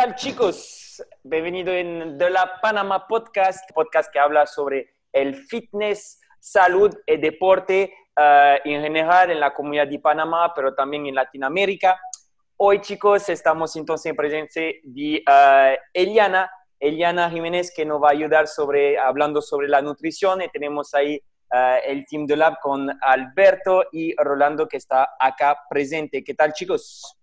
[0.00, 1.04] ¿Qué tal chicos?
[1.24, 7.92] Bienvenido en The La Panama Podcast, podcast que habla sobre el fitness, salud y deporte
[8.16, 12.00] en general en la comunidad de Panamá, pero también en Latinoamérica.
[12.56, 18.12] Hoy chicos estamos entonces en presencia de uh, Eliana, Eliana Jiménez que nos va a
[18.12, 21.22] ayudar sobre, hablando sobre la nutrición y tenemos ahí
[21.52, 26.24] uh, el team de Lab con Alberto y Rolando que está acá presente.
[26.24, 27.18] ¿Qué tal chicos?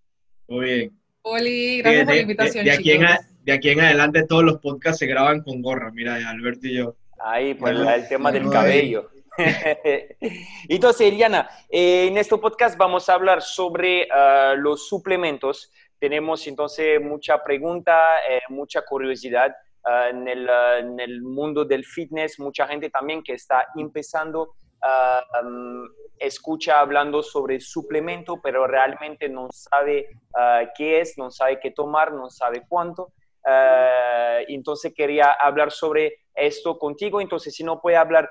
[0.47, 1.06] Muy bien.
[1.30, 2.66] Oli, gracias por la invitación.
[2.66, 3.05] De, de, aquí en,
[3.44, 6.95] de, aquí en, adelante todos los podcasts se graban con gorra, mira, Alberto y yo.
[7.20, 9.09] Ahí, pues bueno, el tema del cabello.
[10.70, 15.72] Entonces, Eliana, eh, en este podcast vamos a hablar sobre uh, los suplementos.
[16.00, 17.98] Tenemos entonces mucha pregunta,
[18.30, 19.55] eh, mucha curiosidad
[19.86, 24.56] uh, en, el, uh, en, el, mundo del fitness, mucha gente también que está empezando
[24.83, 25.89] Um,
[26.20, 32.14] escucha hablando sobre suplemento, pero realmente no sabe uh, qué es, no sabe qué tomar,
[32.14, 33.14] no sabe cuánto.
[33.44, 37.22] Uh, entonces quería hablar sobre esto contigo.
[37.22, 38.30] Entonces, si no puede hablar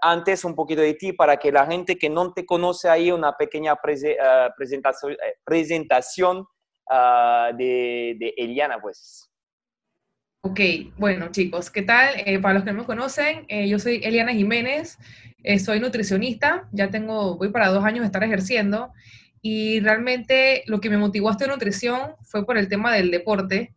[0.00, 3.36] antes un poquito de ti para que la gente que no te conoce ahí, una
[3.36, 4.48] pequeña eh,
[5.44, 6.46] presentación
[7.52, 9.30] de, de Eliana, pues.
[10.46, 10.60] Ok,
[10.98, 12.16] bueno chicos, ¿qué tal?
[12.26, 14.98] Eh, para los que no me conocen, eh, yo soy Eliana Jiménez,
[15.44, 18.92] eh, soy nutricionista, ya tengo, voy para dos años de estar ejerciendo
[19.42, 23.74] y realmente lo que me motivó a estudiar nutrición fue por el tema del deporte.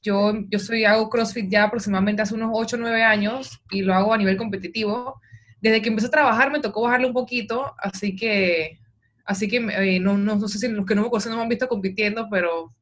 [0.00, 3.92] Yo, yo soy, hago CrossFit ya aproximadamente hace unos 8 o 9 años y lo
[3.92, 5.20] hago a nivel competitivo.
[5.60, 8.80] Desde que empecé a trabajar me tocó bajarle un poquito, así que,
[9.26, 9.60] así que
[10.00, 12.28] no, no, no sé si los que no me conocen no me han visto compitiendo,
[12.30, 12.74] pero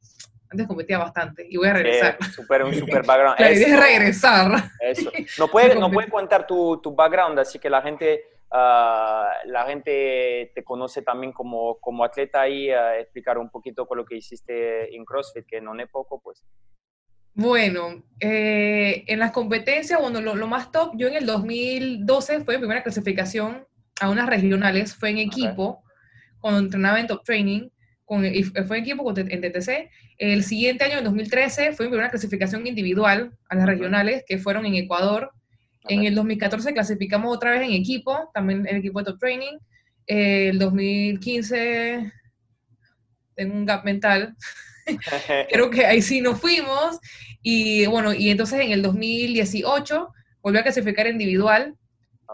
[0.51, 2.19] antes competía bastante y voy a regresar.
[2.21, 3.39] Eh, super, un super background.
[3.39, 4.71] La idea es regresar.
[4.81, 5.11] Eso.
[5.39, 10.51] No puede, no puede contar tu, tu, background, así que la gente, uh, la gente
[10.55, 14.95] te conoce también como, como atleta y uh, explicar un poquito con lo que hiciste
[14.95, 16.45] en CrossFit, que no es poco, pues.
[17.33, 22.55] Bueno, eh, en las competencias, bueno, lo, lo, más top, yo en el 2012 fue
[22.55, 23.67] mi primera clasificación
[24.01, 25.85] a unas regionales, fue en equipo, okay.
[26.41, 27.69] cuando entrenaba en top training
[28.11, 29.89] con, y fue en equipo con, en TTC.
[30.19, 34.67] El siguiente año, en 2013, fue mi primera clasificación individual a las regionales, que fueron
[34.67, 35.31] en Ecuador.
[35.89, 39.59] En el 2014 clasificamos otra vez en equipo, también en equipo de top training.
[40.09, 42.13] El 2015,
[43.37, 44.35] tengo un gap mental,
[45.49, 46.99] creo que ahí sí nos fuimos.
[47.43, 50.09] Y bueno, y entonces en el 2018
[50.43, 51.77] volví a clasificar individual,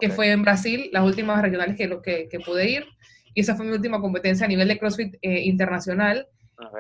[0.01, 2.87] que fue en Brasil, las últimas regionales que, que, que pude ir
[3.37, 6.27] y esa fue mi última competencia a nivel de CrossFit eh, internacional.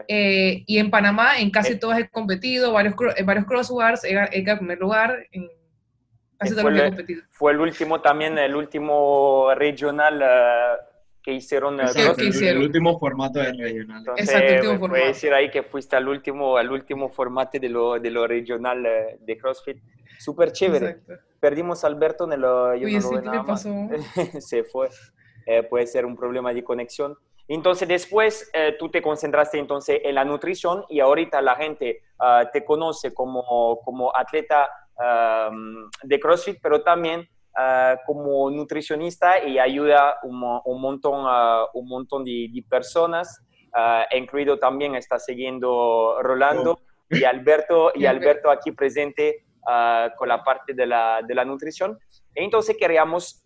[0.08, 1.76] Eh, y en Panamá, en casi eh.
[1.76, 2.94] todas he competido, varios,
[3.26, 5.50] varios crosswars, he, he quedado en primer lugar, en
[6.38, 7.22] casi lo que he competido.
[7.28, 10.82] Fue el último también, el último regional uh,
[11.22, 11.78] que hicieron.
[11.78, 13.98] Exacto, el, el, último formato de regional.
[13.98, 15.04] Entonces, Exacto, el último formato.
[15.04, 19.22] decir ahí que fuiste al último, al último formato de lo, de lo regional uh,
[19.22, 19.76] de CrossFit.
[20.18, 20.88] Súper chévere.
[20.88, 21.22] Exacto.
[21.38, 22.40] Perdimos a Alberto en el...
[22.40, 23.88] Yo Oye, no sí, lo ¿qué le pasó?
[24.40, 24.88] Se fue
[25.46, 27.16] eh, puede ser un problema de conexión.
[27.48, 32.44] Entonces después eh, tú te concentraste entonces en la nutrición y ahorita la gente uh,
[32.52, 34.68] te conoce como, como atleta
[34.98, 37.20] um, de CrossFit, pero también
[37.56, 43.40] uh, como nutricionista y ayuda un, un montón, uh, un montón de, de personas,
[44.10, 46.80] incluido también está siguiendo Rolando oh.
[47.10, 49.44] y Alberto, y Alberto aquí presente
[50.16, 51.98] con la parte de la, de la nutrición.
[52.34, 53.44] Entonces queríamos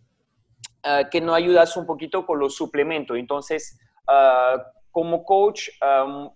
[0.85, 3.17] uh, que nos ayudas un poquito con los suplementos.
[3.17, 4.61] Entonces, uh,
[4.91, 6.31] como coach, um,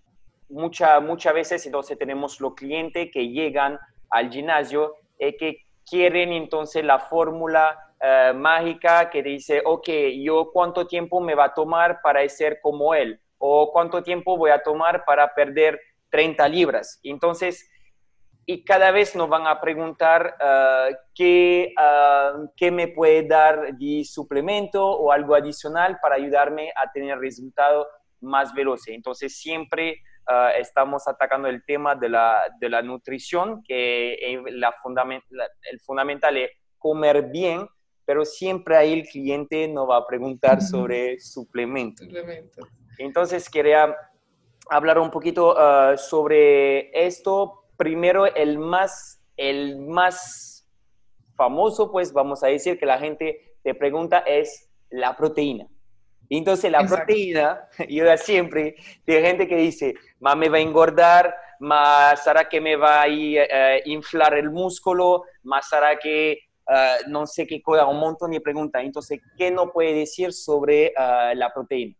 [0.49, 3.79] muchas mucha veces entonces tenemos los clientes que llegan
[4.09, 9.89] al gimnasio y que quieren entonces la fórmula uh, mágica que dice, ok,
[10.21, 14.51] yo cuánto tiempo me va a tomar para ser como él o cuánto tiempo voy
[14.51, 15.79] a tomar para perder
[16.09, 16.99] 30 libras.
[17.03, 17.69] Entonces,
[18.47, 24.03] y cada vez nos van a preguntar uh, qué, uh, qué, me puede dar de
[24.05, 27.87] suplemento o algo adicional para ayudarme a tener resultado
[28.21, 28.87] más veloz.
[28.87, 35.23] Entonces siempre uh, estamos atacando el tema de la, de la nutrición, que la fundament
[35.29, 37.67] la, el fundamental es comer bien,
[38.05, 42.05] pero siempre ahí el cliente nos va a preguntar sobre suplementos.
[42.05, 42.67] Suplemento.
[42.99, 43.95] Entonces quería
[44.69, 45.55] hablar un poquito
[45.97, 50.67] sobre esto primero el más, el más
[51.35, 55.67] famoso, pues vamos a decir que la gente te pregunta es la proteína.
[56.29, 57.05] Entonces la Exacto.
[57.05, 58.75] proteína, yo siempre,
[59.07, 63.07] hay gente que dice, más me va a engordar, más hará que me va a
[63.07, 68.41] uh, inflar el músculo, más hará que uh, no sé qué cosa, un montón de
[68.41, 68.83] preguntas.
[68.83, 71.95] Entonces, ¿qué no puede decir sobre uh, la proteína?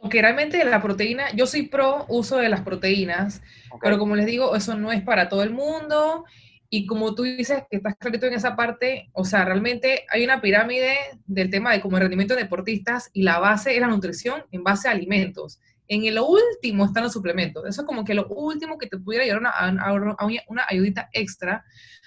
[0.00, 3.42] Aunque realmente la proteína, yo soy pro uso de las proteínas,
[3.82, 6.24] pero como les digo, eso no es para todo el mundo.
[6.70, 10.40] Y como tú dices que estás clarito en esa parte, o sea, realmente hay una
[10.40, 14.44] pirámide del tema de como el rendimiento de deportistas y la base es la nutrición
[14.52, 15.60] en base a alimentos.
[15.88, 17.66] En el último están los suplementos.
[17.66, 20.16] Eso es como que lo último que te pudiera llevar a una,
[20.46, 21.64] una ayudita extra.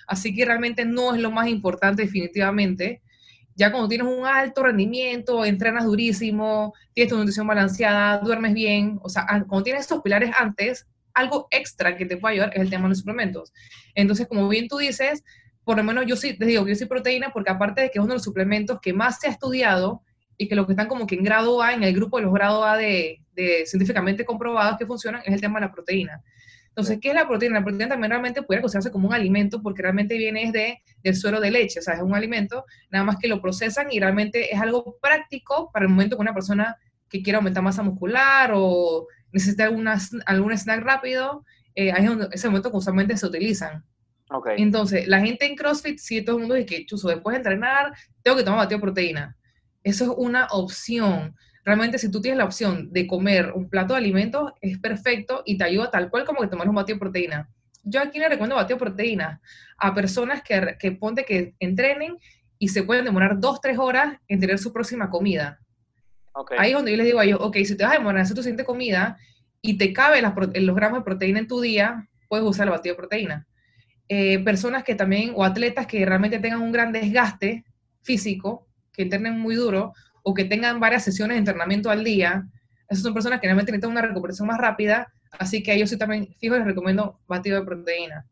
[0.07, 3.01] Así que realmente no es lo más importante definitivamente
[3.55, 9.09] ya cuando tienes un alto rendimiento, entrenas durísimo, tienes tu nutrición balanceada, duermes bien, o
[9.09, 12.83] sea, cuando tienes estos pilares antes, algo extra que te puede ayudar es el tema
[12.83, 13.53] de los suplementos.
[13.93, 15.23] Entonces, como bien tú dices,
[15.63, 17.99] por lo menos yo sí, te digo que yo soy proteína porque aparte de que
[17.99, 20.01] es uno de los suplementos que más se ha estudiado
[20.37, 22.33] y que los que están como que en grado A, en el grupo de los
[22.33, 26.21] grados A de, de científicamente comprobados que funcionan, es el tema de la proteína.
[26.75, 27.59] Entonces, ¿qué es la proteína?
[27.59, 31.39] La proteína también realmente puede considerarse como un alimento porque realmente viene de, del suero
[31.39, 34.59] de leche, o sea, es un alimento, nada más que lo procesan y realmente es
[34.59, 36.75] algo práctico para el momento que una persona
[37.09, 42.47] que quiera aumentar masa muscular o necesita alguna, algún snack rápido, eh, ahí es ese
[42.47, 43.85] momento que usualmente se utilizan.
[44.31, 44.55] Okay.
[44.57, 47.93] Entonces, la gente en CrossFit, sí, todo el mundo dice que, chuzo, después de entrenar,
[48.23, 49.37] tengo que tomar batido de proteína.
[49.83, 53.99] Eso es una opción realmente si tú tienes la opción de comer un plato de
[53.99, 57.49] alimentos, es perfecto y te ayuda tal cual como que tomar un batido de proteína.
[57.83, 59.41] Yo aquí le recomiendo batido de proteína
[59.77, 62.17] a personas que, que ponte que entrenen
[62.57, 65.59] y se pueden demorar dos, tres horas en tener su próxima comida.
[66.57, 68.23] Ahí es donde yo les digo a ellos, ok, si te vas a demorar en
[68.23, 69.17] hacer tu siguiente comida
[69.61, 72.97] y te cabe los gramos de proteína en tu día, puedes usar el batido de
[72.97, 73.47] proteína.
[74.09, 77.63] Eh, personas que también, o atletas que realmente tengan un gran desgaste
[78.01, 82.47] físico, que entrenen muy duro, o que tengan varias sesiones de entrenamiento al día,
[82.89, 85.97] esas son personas que realmente necesitan una recuperación más rápida, así que a ellos sí
[85.97, 88.25] también, fijo, les recomiendo batido de proteína.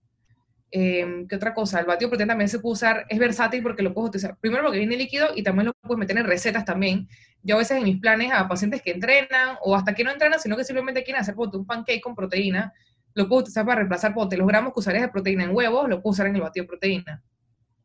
[0.73, 1.79] Em, ¿Qué otra cosa?
[1.81, 4.63] El batido de proteína también se puede usar, es versátil porque lo puedes utilizar, primero
[4.63, 7.07] porque viene líquido y también lo puedes meter en recetas también.
[7.43, 10.39] Yo a veces en mis planes a pacientes que entrenan o hasta que no entrenan,
[10.39, 12.73] sino que simplemente quieren hacer un pancake con proteína,
[13.13, 16.01] lo puedo utilizar para reemplazar ponte, los gramos que usarías de proteína en huevos, lo
[16.01, 17.21] puedo usar en el batido de proteína.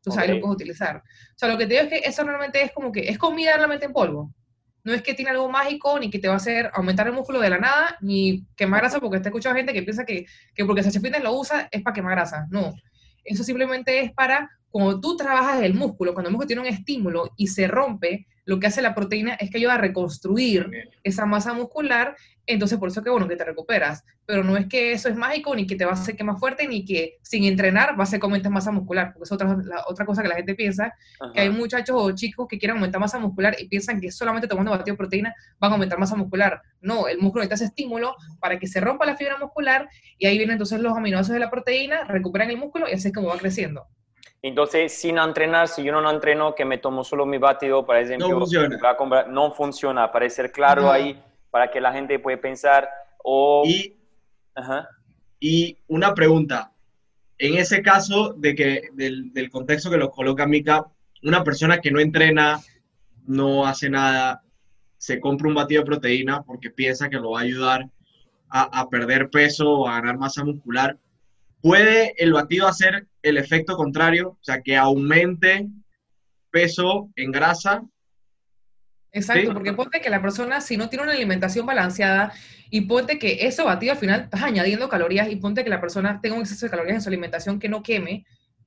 [0.07, 0.97] Tú sabes, lo puedes utilizar.
[0.97, 3.55] O sea, lo que te digo es que eso normalmente es como que es comida
[3.55, 4.33] realmente en polvo.
[4.83, 7.41] No es que tiene algo mágico, ni que te va a hacer aumentar el músculo
[7.41, 10.25] de la nada, ni quemar grasa, porque te he escuchado gente que piensa que,
[10.55, 12.47] que porque se Fitness lo usa es para quemar grasa.
[12.49, 12.73] No.
[13.23, 17.31] Eso simplemente es para cuando tú trabajas el músculo, cuando el músculo tiene un estímulo
[17.35, 20.71] y se rompe, lo que hace la proteína es que ayuda a reconstruir
[21.03, 22.15] esa masa muscular
[22.47, 25.53] entonces por eso que bueno que te recuperas, pero no es que eso es mágico,
[25.53, 28.17] ni que te va a hacer que más fuerte, ni que sin entrenar va a
[28.21, 30.93] aumentes masa muscular, porque es otra, otra cosa que la gente piensa,
[31.33, 34.71] que hay muchachos o chicos que quieren aumentar masa muscular y piensan que solamente tomando
[34.71, 36.61] batido de proteína van a aumentar masa muscular.
[36.79, 40.37] No, el músculo necesita ese estímulo para que se rompa la fibra muscular y ahí
[40.37, 43.37] vienen entonces los aminoácidos de la proteína, recuperan el músculo y así es como va
[43.37, 43.87] creciendo.
[44.41, 48.29] Entonces, sin entrenar, si yo no, entreno, que me tomo solo mi batido, por ejemplo,
[48.29, 48.77] no funciona,
[49.27, 50.11] no funciona.
[50.11, 52.89] Para ser claro ahí para que la gente pueda pensar
[53.23, 53.63] o...
[53.65, 53.95] Y,
[55.39, 56.71] y una pregunta,
[57.37, 60.85] en ese caso de que, del, del, contexto que lo coloca Mika,
[61.23, 62.59] una persona que no entrena,
[63.25, 64.43] no hace nada,
[64.97, 67.89] se compra un batido de proteína porque piensa que lo va a ayudar
[68.49, 70.97] a, a perder peso o a ganar masa muscular,
[71.61, 74.29] ¿puede el batido hacer el efecto contrario?
[74.29, 75.67] O sea, que aumente
[76.51, 77.83] peso en grasa
[79.11, 82.33] Exacto, porque ponte que la persona, si no tiene una alimentación balanceada,
[82.69, 86.19] y ponte que eso batido al final estás añadiendo calorías, y ponte que la persona
[86.21, 88.25] tenga un exceso de calorías en su alimentación que no queme,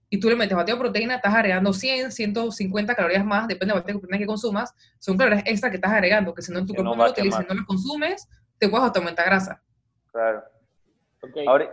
[0.08, 3.78] y tú le metes batido de proteína, estás agregando 100, 150 calorías más, depende de
[3.78, 6.74] la proteína que consumas, son calorías extra que estás agregando, que si no en tu
[6.74, 8.28] cuerpo no, lo utilizas, no las consumes,
[8.58, 9.62] te puedes aumentar grasa.
[10.10, 10.42] Claro.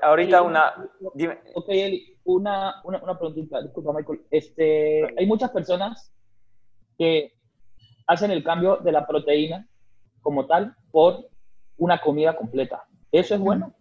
[0.02, 0.74] Ahorita una...
[1.14, 1.40] Dime.
[1.54, 4.22] Ok, Eli, una, una, una preguntita, disculpa Michael.
[4.30, 6.12] Este, hay muchas personas
[6.98, 7.34] que
[8.08, 9.68] hacen el cambio de la proteína
[10.22, 11.30] como tal por
[11.78, 12.86] una comida completa.
[13.12, 13.74] ¿Eso es bueno?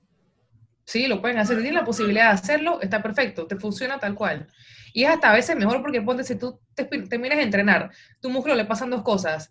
[0.85, 1.57] Sí, lo pueden hacer.
[1.57, 4.47] Si tienen la posibilidad de hacerlo, está perfecto, te funciona tal cual.
[4.93, 8.31] Y es hasta a veces mejor porque ponte, si tú te, terminas de entrenar, tu
[8.31, 9.51] músculo le pasan dos cosas.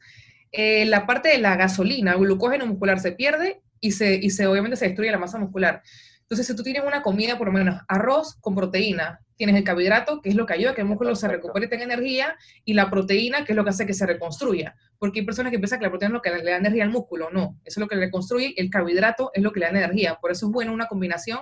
[0.52, 4.48] Eh, la parte de la gasolina, el glucógeno muscular se pierde y se, y se
[4.48, 5.82] obviamente se destruye la masa muscular.
[6.22, 10.22] Entonces, si tú tienes una comida, por lo menos arroz con proteína, tienes el carbohidrato,
[10.22, 12.74] que es lo que ayuda a que el músculo se recupere y tenga energía, y
[12.74, 14.76] la proteína, que es lo que hace que se reconstruya.
[14.98, 16.90] Porque hay personas que piensan que la proteína es lo que le da energía al
[16.90, 17.30] músculo.
[17.32, 20.18] No, eso es lo que le reconstruye, el carbohidrato es lo que le da energía.
[20.20, 21.42] Por eso es bueno una combinación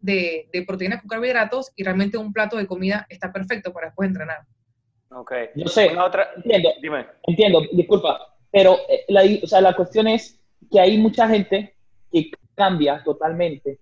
[0.00, 4.08] de, de proteínas con carbohidratos y realmente un plato de comida está perfecto para después
[4.08, 4.46] entrenar.
[5.10, 5.32] Ok.
[5.56, 6.30] Yo sé, otra...
[6.36, 7.06] entiendo, Dime.
[7.26, 8.18] entiendo, disculpa,
[8.50, 11.74] pero eh, la, o sea, la cuestión es que hay mucha gente
[12.10, 13.78] que cambia totalmente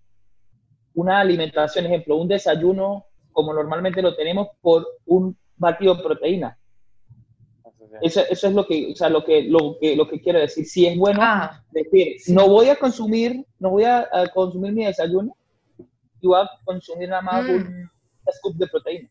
[0.95, 6.57] una alimentación, ejemplo, un desayuno como normalmente lo tenemos por un batido de proteína.
[8.03, 10.65] Eso, eso, es lo que, o sea, lo que, lo que, lo que quiero decir.
[10.65, 15.37] Si es bueno ah, decir, no voy a consumir, no voy a, consumir mi desayuno
[16.21, 17.51] y voy a consumir nada más mm.
[17.51, 17.91] un
[18.33, 19.09] scoop de proteína.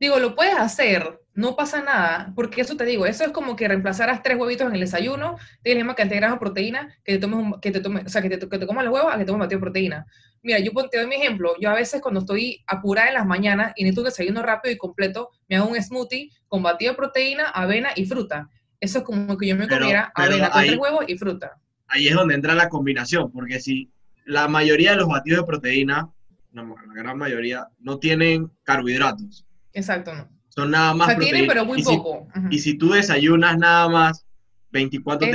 [0.00, 3.68] Digo, lo puedes hacer, no pasa nada, porque eso te digo, eso es como que
[3.68, 7.70] reemplazaras tres huevitos en el desayuno, tienes misma cantidad de proteína, que te tomes, que
[7.70, 9.58] te tomes, o sea, que te, que te comas los huevos a que tomes batido
[9.58, 10.06] de proteína.
[10.42, 13.74] Mira, yo te doy mi ejemplo, yo a veces cuando estoy apurada en las mañanas
[13.76, 17.50] y necesito un desayuno rápido y completo, me hago un smoothie con batido de proteína,
[17.50, 18.48] avena y fruta.
[18.80, 21.58] Eso es como que yo me comiera avena con tres huevos y fruta.
[21.88, 23.90] Ahí es donde entra la combinación, porque si
[24.24, 26.08] la mayoría de los batidos de proteína,
[26.52, 26.64] la
[26.94, 30.28] gran mayoría, no tienen carbohidratos, Exacto, no.
[30.48, 31.08] Son nada más.
[31.08, 32.26] O sea, tienen, pero muy poco.
[32.50, 34.26] y si tú desayunas nada más
[34.72, 35.28] 24,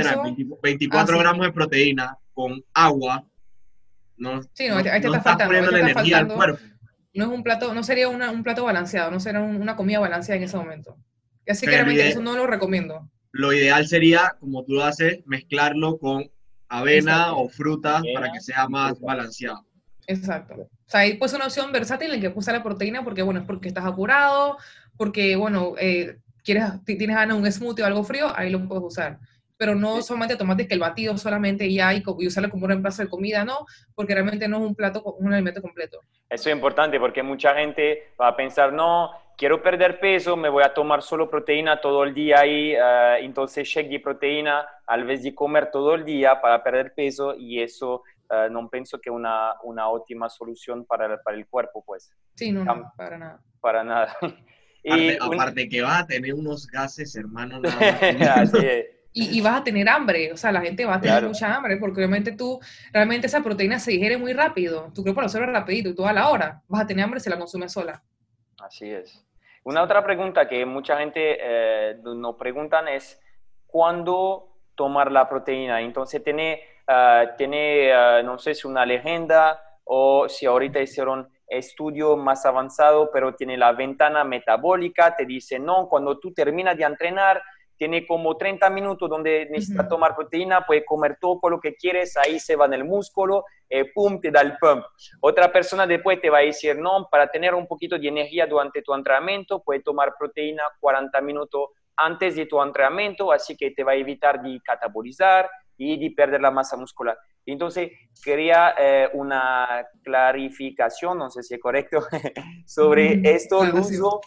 [0.62, 3.24] 24 gramos de proteína con agua,
[4.16, 6.62] no, sí, no, no, ahí te está faltando, poniendo la energía al cuerpo.
[7.14, 10.36] No es un plato, no sería una, un plato balanceado, no sería una comida balanceada
[10.36, 10.96] en ese momento.
[11.46, 13.10] Y así que realmente eso no lo recomiendo.
[13.32, 16.30] Lo ideal sería, como tú lo haces, mezclarlo con
[16.68, 19.64] avena o fruta para que sea más balanceado.
[20.06, 20.68] Exacto.
[20.86, 23.46] O sea, ahí pues una opción versátil en que puse la proteína porque, bueno, es
[23.46, 24.56] porque estás apurado,
[24.96, 28.84] porque, bueno, eh, quieres, tienes ganas de un smoothie o algo frío, ahí lo puedes
[28.84, 29.18] usar.
[29.56, 33.02] Pero no solamente tomate que el batido solamente ya y, y usarlo como un reemplazo
[33.02, 35.98] de comida, no, porque realmente no es un plato, un alimento completo.
[36.28, 40.64] Eso es importante porque mucha gente va a pensar, no, quiero perder peso, me voy
[40.64, 45.22] a tomar solo proteína todo el día y uh, entonces shake de proteína al vez
[45.22, 49.54] de comer todo el día para perder peso y eso uh, no pienso que una,
[49.62, 52.10] una óptima solución para, para el cuerpo, pues.
[52.34, 53.40] Sí, no, no para nada.
[53.60, 54.16] Para nada.
[54.84, 57.60] y aparte, que vas a tener unos gases, hermano.
[59.12, 61.76] y, y, vas a tener hambre, o sea, la gente va a tener mucha hambre,
[61.78, 62.60] porque obviamente tú,
[62.92, 66.12] realmente esa proteína se digiere muy rápido, tu cuerpo lo absorbe rapidito y tú a
[66.12, 68.02] la hora vas a tener hambre si la consumes sola.
[68.58, 69.26] Así es.
[69.66, 73.20] Una otra pregunta que mucha gente eh, nos preguntan es,
[73.66, 75.80] ¿cuándo tomar la proteína?
[75.80, 82.16] Entonces, tiene, uh, tiene uh, no sé si una leyenda o si ahorita hicieron estudio
[82.16, 87.40] más avanzado, pero tiene la ventana metabólica, te dice, no, cuando tú terminas de entrenar,
[87.76, 92.40] tiene como 30 minutos donde necesita tomar proteína, puede comer todo lo que quieres, ahí
[92.40, 94.84] se va en el músculo, eh, pum, te da el pump.
[95.20, 98.82] Otra persona después te va a decir, no, para tener un poquito de energía durante
[98.82, 103.92] tu entrenamiento, puede tomar proteína 40 minutos antes de tu entrenamiento, así que te va
[103.92, 107.18] a evitar de catabolizar y de perder la masa muscular.
[107.44, 107.90] Entonces,
[108.24, 112.00] quería eh, una clarificación, no sé si es correcto,
[112.66, 114.20] sobre esto, el uso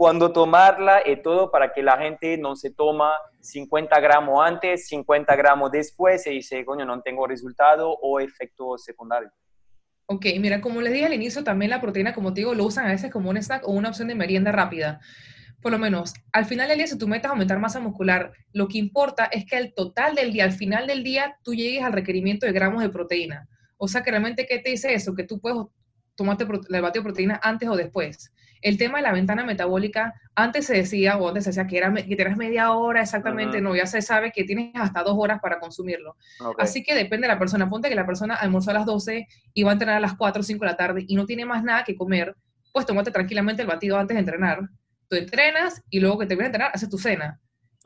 [0.00, 5.36] cuándo tomarla y todo para que la gente no se toma 50 gramos antes, 50
[5.36, 9.30] gramos después y dice, coño, no tengo resultado o efecto secundario.
[10.06, 12.86] Ok, mira, como les dije al inicio, también la proteína, como te digo, lo usan
[12.86, 15.00] a veces como un snack o una opción de merienda rápida.
[15.60, 18.78] Por lo menos, al final del día, si tú metas aumentar masa muscular, lo que
[18.78, 22.46] importa es que al total del día, al final del día, tú llegues al requerimiento
[22.46, 23.46] de gramos de proteína.
[23.76, 25.14] O sea, que realmente, ¿qué te dice eso?
[25.14, 25.58] Que tú puedes
[26.14, 28.32] tomarte el batido de proteína antes o después.
[28.62, 31.94] El tema de la ventana metabólica, antes se decía, o antes se decía que, era,
[31.94, 35.58] que tienes media hora exactamente, no, ya se sabe que tienes hasta dos horas para
[35.58, 36.16] consumirlo.
[36.58, 37.70] Así que depende de la persona.
[37.70, 40.40] Ponte que la persona almorzó a las 12 y va a entrenar a las 4
[40.40, 42.36] o 5 de la tarde y no tiene más nada que comer,
[42.72, 44.68] pues tómate tranquilamente el batido antes de entrenar.
[45.10, 47.40] Tú entrenas y luego que te terminas de entrenar, haces tu cena.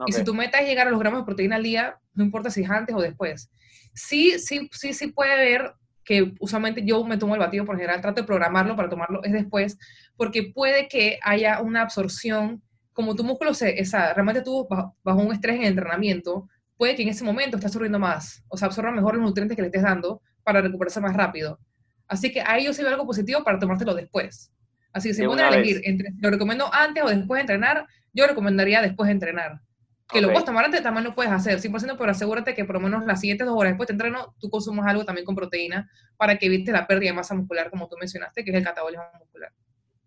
[0.07, 2.51] Y si tu meta es llegar a los gramos de proteína al día, no importa
[2.51, 3.51] si es antes o después.
[3.95, 5.73] Sí, sí, sí, sí puede haber
[6.05, 9.33] que usualmente yo me tomo el batido por general, trato de programarlo para tomarlo es
[9.33, 9.79] después,
[10.19, 12.63] porque puede que haya una absorción,
[12.93, 17.05] como tu músculo se, esa, realmente tú bajo, un estrés en el entrenamiento, puede que
[17.05, 19.83] en ese momento estés absorbiendo más, o sea, absorba mejor los nutrientes que le estés
[19.83, 21.59] dando para recuperarse más rápido.
[22.07, 24.53] Así que ahí yo sí veo algo positivo para tomártelo después.
[24.95, 28.81] Así que si pueden elegir entre lo recomiendo antes o después de entrenar, yo recomendaría
[28.81, 29.61] después de entrenar.
[30.09, 32.81] Que lo puedes tomar antes, también lo puedes hacer, 100%, pero asegúrate que por lo
[32.81, 36.39] menos las siguientes dos horas después de entreno, tú consumas algo también con proteína para
[36.39, 39.51] que evites la pérdida de masa muscular, como tú mencionaste, que es el catabolismo muscular.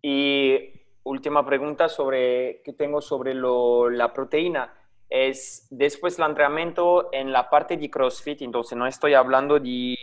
[0.00, 0.56] Y
[1.02, 4.72] última pregunta sobre, que tengo sobre lo, la proteína.
[5.10, 9.96] Es después del entrenamiento en la parte de CrossFit, entonces no estoy hablando de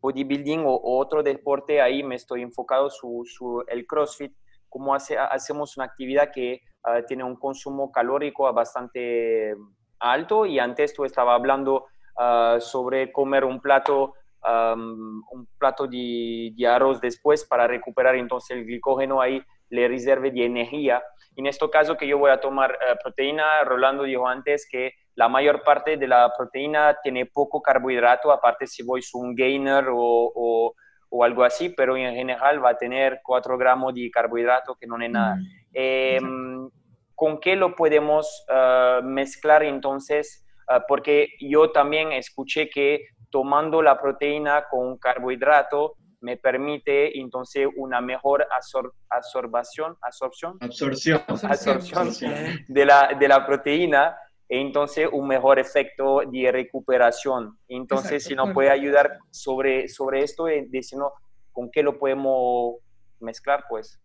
[0.00, 4.32] bodybuilding o, otro deporte, ahí me estoy enfocado su, su el CrossFit,
[4.68, 9.54] cómo hace, hacemos una actividad que Ah, tiene un consumo calórico bastante
[9.98, 16.98] alto y antes tú estaba hablando ah, sobre comer un plato, un plato de, arroz
[17.02, 21.02] después para recuperar entonces el glicógeno ahí le reserve de energía.
[21.36, 25.28] En este caso que yo voy a tomar eh, proteína, Rolando dijo antes que la
[25.28, 30.74] mayor parte de la proteína tiene poco carbohidrato, aparte si voy a un gainer o,
[31.10, 35.00] o, algo así, pero en general va a tener 4 gramos de carbohidrato que no
[35.02, 35.36] es nada.
[35.72, 36.70] Em,
[37.14, 40.46] ¿con qué lo podemos uh, mezclar entonces?
[40.68, 48.00] Uh, porque yo también escuché que tomando la proteína con carbohidrato me permite entonces una
[48.00, 52.64] mejor absor absorción, absorción, absorción, absorción.
[52.68, 54.16] de, la, de la proteína
[54.50, 57.56] entonces un mejor efecto de recuperación.
[57.68, 61.12] Entonces, si nos puede ayudar sobre, sobre esto, eh, diciendo
[61.52, 62.74] con qué lo podemos
[63.20, 64.00] mezclar, pues.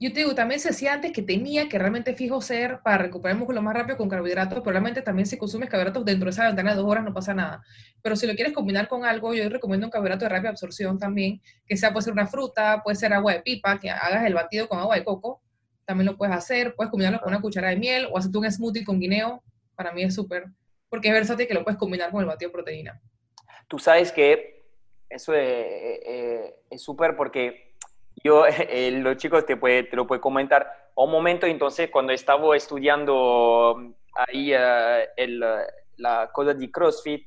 [0.00, 3.34] Yo te digo, también se decía antes que tenía que realmente fijo ser para recuperar
[3.34, 6.72] el músculo más rápido con carbohidratos, probablemente también si consumes carbohidratos dentro de esa ventana
[6.72, 7.62] de dos horas no pasa nada.
[8.02, 11.40] Pero si lo quieres combinar con algo, yo recomiendo un carbohidrato de rápida absorción también,
[11.64, 14.66] que sea, puede ser una fruta, puede ser agua de pipa, que hagas el batido
[14.68, 15.43] con agua de coco,
[15.84, 18.84] también lo puedes hacer, puedes combinarlo con una cuchara de miel o hacerte un smoothie
[18.84, 19.42] con guineo,
[19.74, 20.46] para mí es súper,
[20.88, 23.00] porque es versátil que lo puedes combinar con el batido de proteína.
[23.68, 24.62] Tú sabes que
[25.08, 27.64] eso es súper porque
[28.22, 30.90] yo, eh, los chicos te, puede, te lo pueden comentar.
[30.94, 35.44] Un momento, entonces, cuando estaba estudiando ahí uh, el,
[35.96, 37.26] la cosa de CrossFit,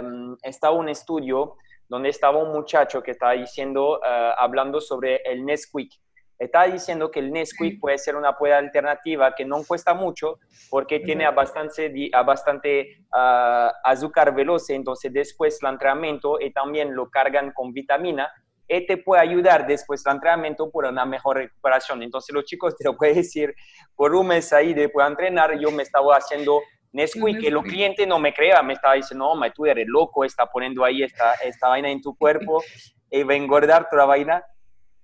[0.00, 1.56] um, estaba un estudio
[1.88, 3.98] donde estaba un muchacho que estaba diciendo,
[4.36, 5.90] hablando sobre el Nesquik.
[6.38, 10.38] Estaba diciendo que el Nesquik puede ser una buena alternativa que no cuesta mucho
[10.70, 17.10] porque tiene a bastante, a bastante azúcar veloz, entonces después el entrenamiento y también lo
[17.10, 18.30] cargan con vitamina.
[18.68, 22.02] Te este puede ayudar después del entrenamiento por una mejor recuperación.
[22.02, 23.54] Entonces los chicos te lo pueden decir,
[23.96, 26.60] por un mes ahí después de entrenar, yo me estaba haciendo
[26.92, 30.46] Nesquik, que los clientes no me creían, me estaba diciendo, no, tú eres loco, está
[30.46, 32.62] poniendo ahí esta, esta vaina en tu cuerpo
[33.10, 34.44] y va a engordar toda la vaina.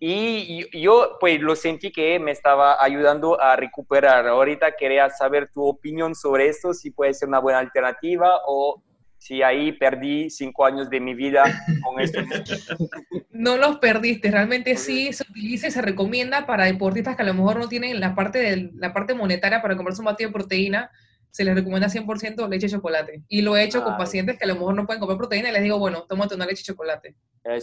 [0.06, 4.28] Y yo pues lo sentí que me estaba ayudando a recuperar.
[4.28, 8.82] Ahorita quería saber tu opinión sobre esto, si puede ser una buena alternativa o
[9.16, 11.44] si ahí perdí cinco años de mi vida
[11.82, 12.20] con esto.
[13.30, 17.34] No los perdiste, realmente sí se utiliza y se recomienda para deportistas que a lo
[17.34, 20.90] mejor no tienen la parte, de, la parte monetaria para comprarse un batido de proteína,
[21.34, 23.24] se les recomienda 100% leche y chocolate.
[23.26, 25.52] Y lo he hecho con pacientes que a lo mejor no pueden comer proteína y
[25.52, 27.16] les digo, bueno, tómate una leche y chocolate.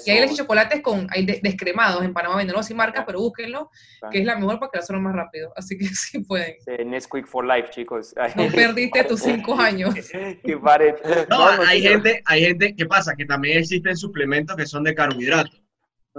[0.06, 3.20] Y hay leche y chocolate con, hay descremados, en Panamá venden, no sin marca, pero
[3.20, 3.70] búsquenlo,
[4.12, 5.54] que es la mejor para que la suenen más rápido.
[5.56, 6.56] Así que sí pueden.
[6.66, 8.14] Sí, Nesquik for life, chicos.
[8.36, 9.96] No perdiste tus cinco años.
[11.30, 13.16] no, hay gente, hay gente, ¿qué pasa?
[13.16, 15.64] Que también existen suplementos que son de carbohidratos.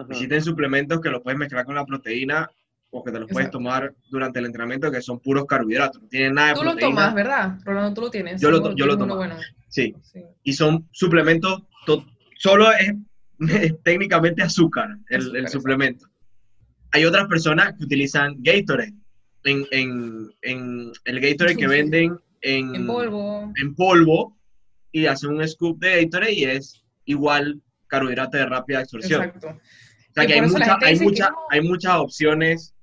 [0.09, 2.51] Existen suplementos que lo puedes mezclar con la proteína
[2.95, 6.35] o que te los puedes tomar durante el entrenamiento, que son puros carbohidratos, no tienen
[6.35, 7.59] nada de Tú lo tomas, ¿verdad?
[7.65, 8.41] Rolando, tú lo tienes.
[8.41, 9.19] Yo lo, yo lo tomo.
[9.69, 9.95] Sí.
[10.43, 11.63] Y son suplementos,
[12.37, 12.95] solo es,
[13.83, 16.07] técnicamente azúcar el, el suplemento.
[16.93, 18.95] Hay otras personas que utilizan Gatorade.
[19.45, 23.53] En, en, en el Gatorade que venden en, en, polvo.
[23.57, 24.39] en polvo
[24.93, 29.23] y hacen un scoop de Gatorade y es igual carbohidrato de rápida absorción.
[29.23, 29.49] Exacto.
[29.49, 30.41] O sea que hay,
[30.83, 32.75] hay, mucha, hay muchas opciones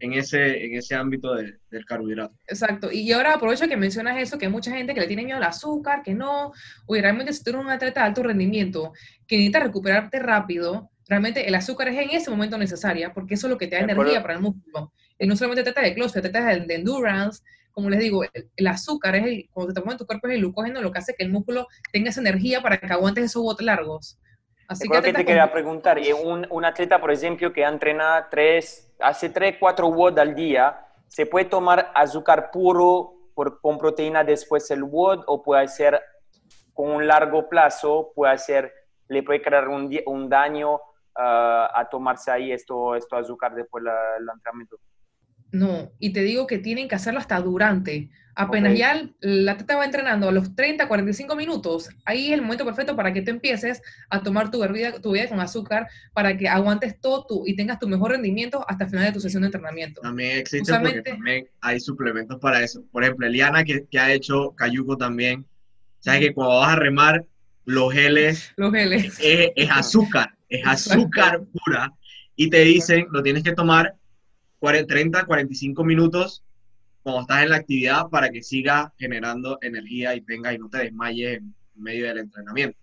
[0.00, 2.34] en ese, en ese ámbito del carbohidrato.
[2.46, 2.90] Exacto.
[2.92, 5.44] Y ahora aprovecho que mencionas eso, que hay mucha gente que le tiene miedo al
[5.44, 6.52] azúcar, que no.
[6.86, 8.92] Oye, realmente si tú eres un atleta de alto rendimiento,
[9.26, 13.50] que necesita recuperarte rápido, realmente el azúcar es en ese momento necesaria, porque eso es
[13.52, 14.92] lo que te da energía para el músculo.
[15.18, 17.42] Y no solamente trata de close, trata de, de endurance,
[17.74, 18.22] como les digo,
[18.56, 20.98] el, azúcar es el, cuando te tomas en tu cuerpo es el glucógeno lo que
[21.00, 24.18] hace que el músculo tenga esa energía para que aguantes esos botes largos.
[24.68, 29.56] Así que, te quería preguntar, un, un atleta, por ejemplo, que entrena tres, hace 3,
[29.60, 35.24] 4 WOD al día, ¿se puede tomar azúcar puro por, con proteína después el WOD
[35.26, 36.00] o puede ser
[36.72, 38.72] con un largo plazo, puede ser,
[39.08, 40.80] le puede crear un, un daño
[41.14, 44.78] ah, a tomarse ahí esto, esto azúcar después del entrenamiento?
[45.54, 48.10] No, y te digo que tienen que hacerlo hasta durante.
[48.34, 52.64] Apenas ya la teta va entrenando a los 30, 45 minutos, ahí es el momento
[52.64, 56.48] perfecto para que tú empieces a tomar tu bebida, tu bebida con azúcar para que
[56.48, 59.46] aguantes todo tú y tengas tu mejor rendimiento hasta el final de tu sesión de
[59.46, 60.00] entrenamiento.
[60.00, 62.84] También porque también hay suplementos para eso.
[62.90, 65.46] Por ejemplo, Eliana, que, que ha hecho Cayuco también,
[66.00, 67.24] sabes que cuando vas a remar,
[67.64, 69.20] los geles, los geles.
[69.20, 71.92] Es, es azúcar, es azúcar pura.
[72.34, 73.94] Y te dicen, lo tienes que tomar
[74.86, 76.42] 30, 45 minutos
[77.02, 80.78] cuando estás en la actividad para que siga generando energía y tenga y no te
[80.78, 82.78] desmayes en medio del entrenamiento.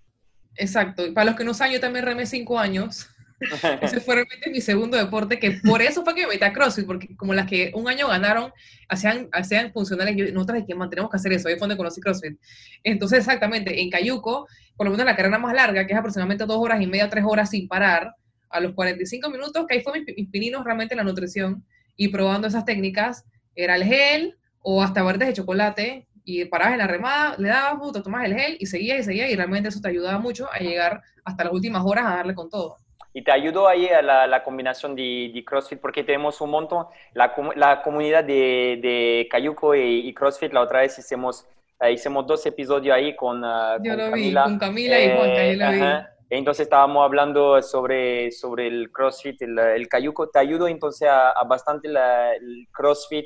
[0.55, 1.05] Exacto.
[1.05, 3.09] Y para los que no saben, yo también remé cinco años.
[3.81, 6.85] Ese fue realmente mi segundo deporte, que por eso fue que me metí a CrossFit,
[6.85, 8.51] porque como las que un año ganaron,
[8.87, 12.37] hacían, hacían funcionales, yo, nosotros que mantenemos que hacer eso, ahí fue donde conocí CrossFit.
[12.83, 16.57] Entonces, exactamente, en Cayuco, por lo menos la carrera más larga, que es aproximadamente dos
[16.57, 18.13] horas y media, tres horas sin parar,
[18.51, 21.63] a los 45 minutos, que ahí fue mis, pininos realmente la nutrición,
[21.95, 26.79] y probando esas técnicas, era el gel o hasta verdes de chocolate, y parabas en
[26.79, 29.81] la remada, le dabas, te tomas el gel y seguía y seguía, y realmente eso
[29.81, 32.77] te ayudaba mucho a llegar hasta las últimas horas a darle con todo.
[33.13, 36.85] Y te ayudó ahí a la, la combinación de, de, CrossFit porque tenemos un montón,
[37.13, 41.45] la, la comunidad de, de Cayuco y, CrossFit, la otra vez hicimos,
[41.81, 44.45] uh, hicimos dos episodios ahí con, uh, Yo lo Camila.
[44.45, 46.20] Vi, con Camila y Juan, eh, vi.
[46.31, 50.29] Entonces estábamos hablando sobre, sobre el CrossFit, el, el Cayuco.
[50.29, 53.25] ¿Te ayudó entonces a, a bastante la, el CrossFit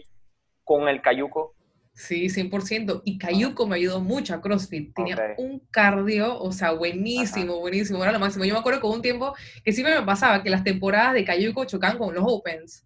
[0.64, 1.54] con el Cayuco?
[1.94, 3.04] Sí, 100%.
[3.06, 4.94] Y Cayuco me ayudó mucho a CrossFit.
[4.96, 8.04] Tenía un cardio, o sea, buenísimo, buenísimo.
[8.04, 8.44] Era lo máximo.
[8.44, 11.64] Yo me acuerdo con un tiempo que siempre me pasaba que las temporadas de Cayuco
[11.66, 12.86] chocaban con los Opens.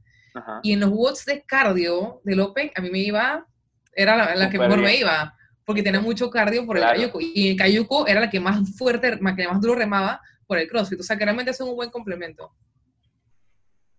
[0.64, 3.48] Y en los watts de cardio del Open, a mí me iba,
[3.94, 5.34] era la, que mejor me iba,
[5.70, 7.20] porque tenía mucho cardio por el Cayuco.
[7.22, 10.68] Y el Cayuco era la que más fuerte, la que más duro remaba por el
[10.68, 11.00] CrossFit.
[11.00, 12.54] O sea, que realmente es un buen complemento.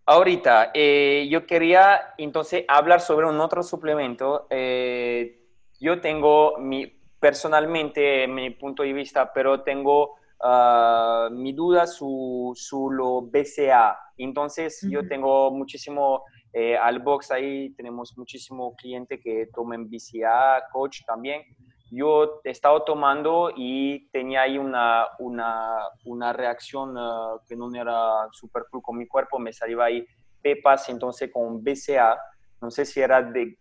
[0.04, 4.48] Ahorita, eh, yo quería entonces hablar sobre un otro suplemento.
[4.50, 5.44] Eh,
[5.78, 6.88] yo tengo mi,
[7.20, 13.96] personalmente mi punto de vista, pero tengo uh, mi duda sobre lo BCA.
[14.16, 21.02] Entonces, yo tengo muchísimo, eh, al box ahí tenemos muchísimo cliente que tomen BCA, coach
[21.06, 21.42] también.
[21.90, 28.28] Yo he estado tomando y tenía ahí una, una, una reacción uh, que no era
[28.30, 30.06] súper cool con mi cuerpo, me salía ahí
[30.40, 32.16] pepas, entonces con BCA,
[32.60, 33.58] no sé si era de,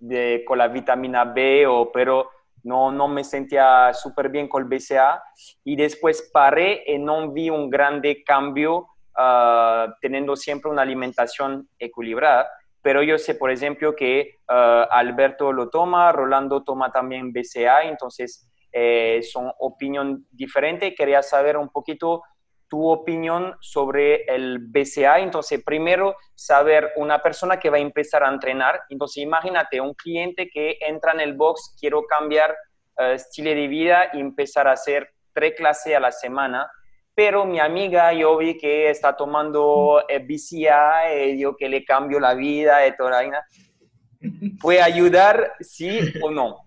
[0.00, 2.28] de, con la vitamina B o, pero
[2.64, 5.22] no, no me sentía súper bien con el BCA
[5.64, 12.48] y después paré y no vi un grande cambio uh, teniendo siempre una alimentación equilibrada
[12.82, 18.48] pero yo sé, por ejemplo, que eh, Alberto lo toma, Rolando toma también BCA, entonces
[18.72, 20.94] eh, son opinión diferente.
[20.94, 22.22] Quería saber un poquito
[22.68, 25.18] tu opinión sobre el BCA.
[25.18, 28.80] Entonces, primero, saber una persona que va a empezar a entrenar.
[28.88, 32.56] Entonces, imagínate un cliente que entra en el box, quiero cambiar
[32.98, 36.70] uh, estilo de vida y empezar a hacer tres clases a la semana
[37.14, 42.20] pero mi amiga yo vi que está tomando eh, BCA, eh, yo que le cambio
[42.20, 43.46] la vida, de toda la
[44.60, 46.58] ¿Puede ayudar, sí o no?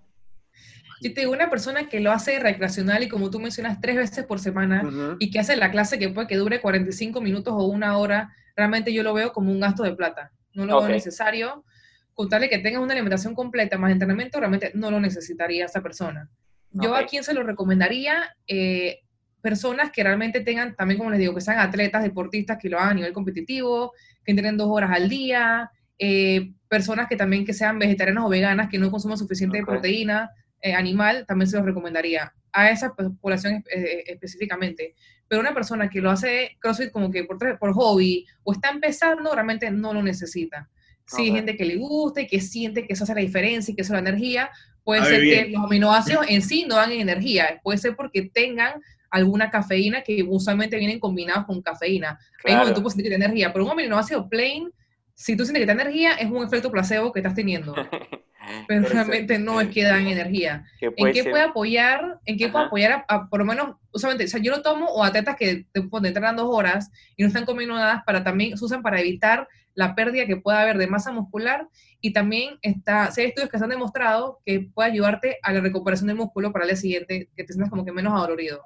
[1.02, 4.40] Yo tengo una persona que lo hace recreacional y como tú mencionas, tres veces por
[4.40, 8.34] semana y que hace la clase que puede que dure 45 minutos o una hora,
[8.56, 10.32] realmente yo lo veo como un gasto de plata.
[10.54, 11.66] No lo veo necesario.
[12.14, 16.30] Contarle que tengas una alimentación completa más entrenamiento, realmente no lo necesitaría esa persona.
[16.72, 19.02] Yo a quién se lo recomendaría, eh,
[19.44, 22.92] personas que realmente tengan, también como les digo, que sean atletas, deportistas, que lo hagan
[22.92, 23.92] a nivel competitivo,
[24.24, 28.70] que entrenen dos horas al día, eh, personas que también que sean vegetarianas o veganas,
[28.70, 34.06] que no consuman suficiente proteína eh, animal, también se los recomendaría a esa población eh,
[34.08, 34.96] específicamente.
[35.28, 39.34] Pero una persona que lo hace CrossFit como que por, por hobby o está empezando,
[39.34, 40.70] realmente no lo necesita.
[41.06, 43.76] Si hay gente que le gusta y que siente que eso hace la diferencia y
[43.76, 44.50] que eso es la energía,
[44.86, 48.82] puede ser que los aminoácidos en sí no dan energía, puede ser porque tengan
[49.14, 52.20] alguna cafeína que usualmente vienen combinados con cafeína.
[52.40, 52.58] Claro.
[52.58, 54.72] Ahí donde tú puedes sentir energía, pero un aminoácido plain,
[55.14, 57.76] si tú sientes que te da energía, es un efecto placebo que estás teniendo.
[58.68, 60.66] pero realmente no es que dan energía.
[60.82, 62.20] ¿En qué puede apoyar?
[62.26, 65.04] ¿En qué puede apoyar a, por lo menos, usualmente, o sea, yo lo tomo o
[65.04, 68.82] atletas que te, te dos horas y no están comiendo nada para también, se usan
[68.82, 71.68] para evitar la pérdida que pueda haber de masa muscular
[72.02, 76.08] y también está, hay estudios que se han demostrado que puede ayudarte a la recuperación
[76.08, 78.66] del músculo para el día siguiente, que te sientas como que menos adolorido.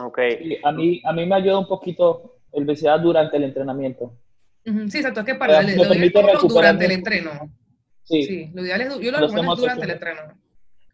[0.00, 0.18] Ok.
[0.62, 4.16] a, mí, a mí me ayuda un poquito el BCA durante el entrenamiento.
[4.64, 5.84] Sí, exacto, es que para el, lo
[6.48, 7.30] durante el entreno.
[8.04, 8.22] Sí.
[8.22, 8.50] sí.
[8.54, 10.38] lo ideal es, yo lo recomiendo durante el entreno.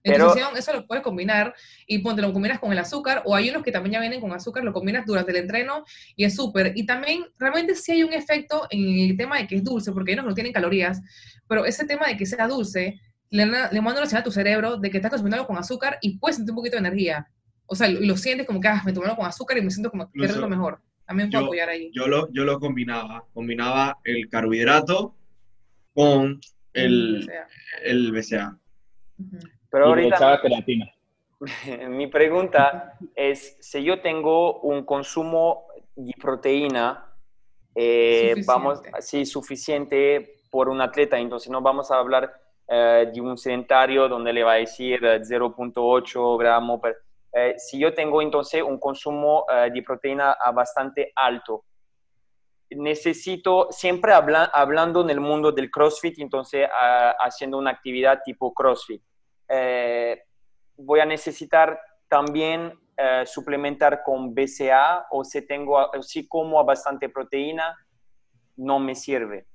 [0.02, 1.54] Pero, eso lo puedes combinar
[1.86, 4.32] y ponte, lo combinas con el azúcar, o hay unos que también ya vienen con
[4.32, 5.82] azúcar, lo combinas durante el entreno
[6.14, 6.72] y es súper.
[6.76, 10.12] Y también, realmente sí hay un efecto en el tema de que es dulce, porque
[10.12, 11.00] hay unos que no tienen calorías,
[11.48, 14.76] pero ese tema de que sea dulce, le, le manda una señal a tu cerebro
[14.76, 17.26] de que estás consumiendo con azúcar y puedes sentir un poquito de energía
[17.66, 19.90] o sea, y lo sientes como que ah, me tomé con azúcar y me siento
[19.90, 20.80] como que es lo mejor.
[21.06, 21.90] También puedo apoyar ahí.
[21.94, 25.14] Yo lo, yo lo combinaba, combinaba el carbohidrato
[25.92, 26.40] con
[26.72, 27.30] el,
[27.82, 28.58] el BCA.
[29.70, 30.40] Pero ahorita...
[31.88, 37.12] Mi pregunta es, si yo tengo un consumo de proteína,
[37.74, 42.32] eh, vamos, sí, suficiente por un atleta, entonces no vamos a hablar
[42.68, 46.94] eh, de un sedentario donde le va a decir 0.8 gramos, pero
[47.36, 51.64] eh, si yo tengo entonces un consumo eh, de proteína bastante alto,
[52.70, 56.68] necesito, siempre hablando en el mundo del CrossFit, entonces
[57.18, 59.02] haciendo una actividad tipo CrossFit,
[59.48, 60.22] eh,
[60.76, 62.78] voy a necesitar también
[63.26, 67.76] suplementar con BCA o si, tengo, si como bastante proteína,
[68.56, 69.48] no me sirve.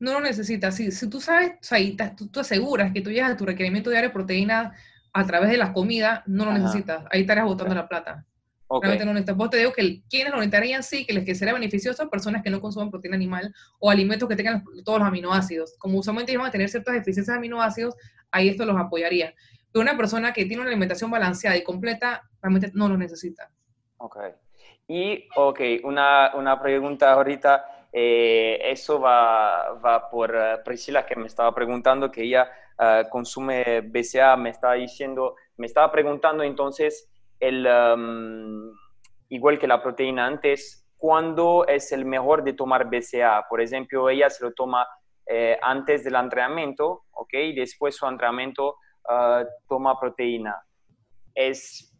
[0.00, 0.74] No lo necesitas.
[0.74, 4.74] Si, tú sabes, o tú, aseguras que tú llegas a tu requerimiento diario de proteína
[5.16, 7.04] a través de la comida, no lo necesitas.
[7.10, 8.26] Ahí estarías botando la plata.
[8.68, 9.36] Realmente no necesitas.
[9.36, 12.50] Vos te digo que quienes lo necesitarían sí, que les que sería beneficioso personas que
[12.50, 15.74] no consuman proteína animal o alimentos que tengan todos los aminoácidos.
[15.78, 17.94] Como usualmente van a tener ciertas deficiencias de aminoácidos,
[18.30, 19.32] ahí esto los apoyaría.
[19.72, 23.50] Pero una persona que tiene una alimentación balanceada y completa, realmente no lo necesita.
[23.96, 24.18] Ok.
[24.88, 31.26] Y, ok, una, una pregunta ahorita, eh, eso va, va por uh, Priscila que me
[31.26, 37.10] estaba preguntando, que ella uh, consume BCA, me estaba diciendo, me estaba preguntando entonces,
[37.40, 37.66] el,
[39.28, 43.46] igual que la proteína antes, ¿cuándo es el mejor de tomar BCA?
[43.48, 44.86] Por ejemplo, ella se lo toma
[45.26, 47.34] eh, antes del entrenamiento, ¿ok?
[47.34, 48.76] Y después su entrenamiento
[49.08, 50.56] uh, toma proteína.
[51.34, 51.92] ¿Es,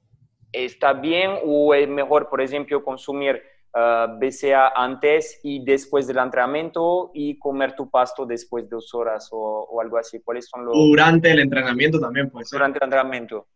[0.53, 3.43] ¿Está bien o es mejor, por ejemplo, consumir
[3.77, 9.29] uh, BCA antes y después del entrenamiento y comer tu pasto después de dos horas
[9.31, 9.39] o,
[9.71, 10.21] o algo así?
[10.21, 10.75] ¿Cuáles son los...
[10.75, 12.59] Durante el entrenamiento también puede ser.
[12.59, 13.47] Durante el entrenamiento.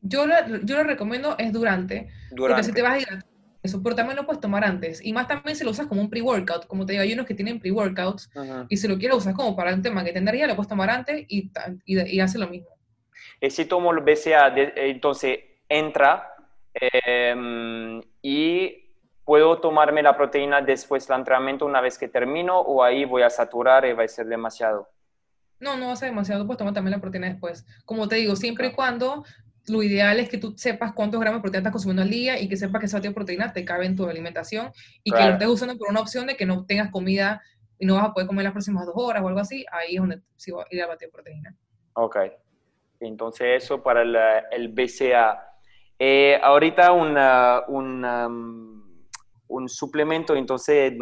[0.00, 2.36] Yo lo, yo lo recomiendo es durante, Durante.
[2.38, 3.24] porque si te vas a hidratar,
[3.60, 5.04] eso, pero también lo puedes tomar antes.
[5.04, 7.34] Y más también si lo usas como un pre-workout, como te digo, hay unos que
[7.34, 8.66] tienen pre-workouts, Ujú.
[8.68, 11.24] y si lo quieres usar como para un tema que tendría, lo puedes tomar antes
[11.28, 11.50] y,
[11.84, 12.68] y, y hace lo mismo.
[13.40, 16.32] Y si tomo el BCA, de- eh, entonces entra
[16.72, 18.87] em, y
[19.28, 23.28] puedo tomarme la proteína después del entrenamiento una vez que termino o ahí voy a
[23.28, 24.88] saturar y va a ser demasiado.
[25.60, 27.66] No, no va a ser demasiado, puedes tomar también la proteína después.
[27.84, 29.24] Como te digo, siempre y cuando
[29.66, 32.48] lo ideal es que tú sepas cuántos gramos de proteína estás consumiendo al día y
[32.48, 34.70] que sepas que esa de proteína te cabe en tu alimentación
[35.04, 35.26] y que Claro.
[35.32, 37.42] lo estés usando por una opción de que no tengas comida
[37.78, 40.00] y no vas a poder comer las próximas dos horas o algo así, ahí es
[40.00, 41.54] donde sí va a ir a batir proteína.
[41.92, 42.16] Ok.
[43.00, 44.16] Entonces eso para el,
[44.52, 45.38] el BCA.
[45.98, 48.77] Eh, ahorita una- un, um,
[49.48, 50.92] un suplemento, entonces,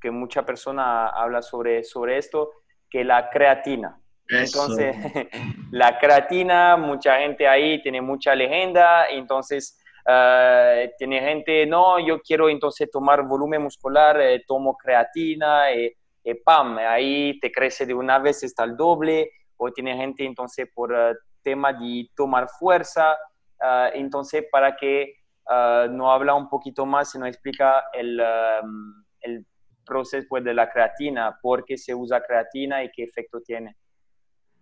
[0.00, 2.50] que mucha persona habla sobre, sobre esto,
[2.88, 4.00] que la creatina.
[4.28, 4.62] Eso.
[4.62, 4.96] Entonces,
[5.70, 12.48] la creatina, mucha gente ahí tiene mucha leyenda, entonces eh, tiene gente, no, yo quiero
[12.48, 18.18] entonces tomar volumen muscular, eh, tomo creatina, eh, eh, pam, ahí te crece de una
[18.18, 23.16] vez hasta el doble, o tiene gente entonces por eh, tema de tomar fuerza,
[23.60, 25.14] eh, entonces para que
[25.50, 28.20] eh, no habla un poquito más y no explica el,
[28.62, 29.46] um, el
[29.84, 33.76] proceso pues, de la creatina, por qué se usa creatina y qué efecto tiene.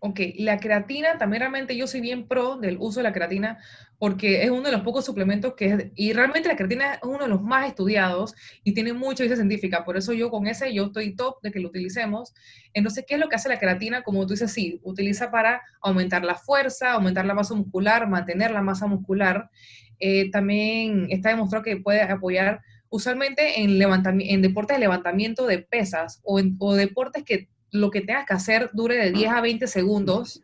[0.03, 3.59] Ok, la creatina, también realmente yo soy bien pro del uso de la creatina
[3.99, 7.19] porque es uno de los pocos suplementos que es, y realmente la creatina es uno
[7.19, 8.35] de los más estudiados
[8.65, 11.61] y tiene mucha evidencia científica, por eso yo con ese yo estoy top de que
[11.61, 12.33] lo utilicemos.
[12.73, 14.03] Entonces, ¿qué es lo que hace la creatina?
[14.03, 18.63] Como tú dices, sí, utiliza para aumentar la fuerza, aumentar la masa muscular, mantener la
[18.63, 19.51] masa muscular.
[19.99, 26.21] Eh, también está demostrado que puede apoyar usualmente en, en deportes de levantamiento de pesas
[26.25, 29.67] o, en, o deportes que lo que tengas que hacer dure de 10 a 20
[29.67, 30.43] segundos,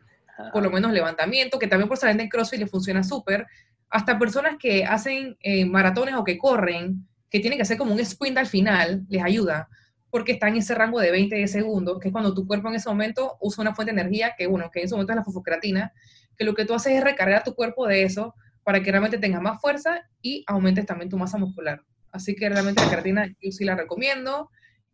[0.53, 3.47] por lo menos levantamiento, que también por salir en CrossFit le funciona súper,
[3.89, 7.99] hasta personas que hacen eh, maratones o que corren, que tienen que hacer como un
[7.99, 9.67] sprint al final, les ayuda,
[10.09, 12.89] porque está en ese rango de 20 segundos, que es cuando tu cuerpo en ese
[12.89, 15.91] momento usa una fuente de energía, que bueno, que en ese momento es la fosfocreatina,
[16.37, 19.41] que lo que tú haces es recargar tu cuerpo de eso para que realmente tengas
[19.41, 21.81] más fuerza y aumentes también tu masa muscular.
[22.11, 24.49] Así que realmente la creatina yo sí la recomiendo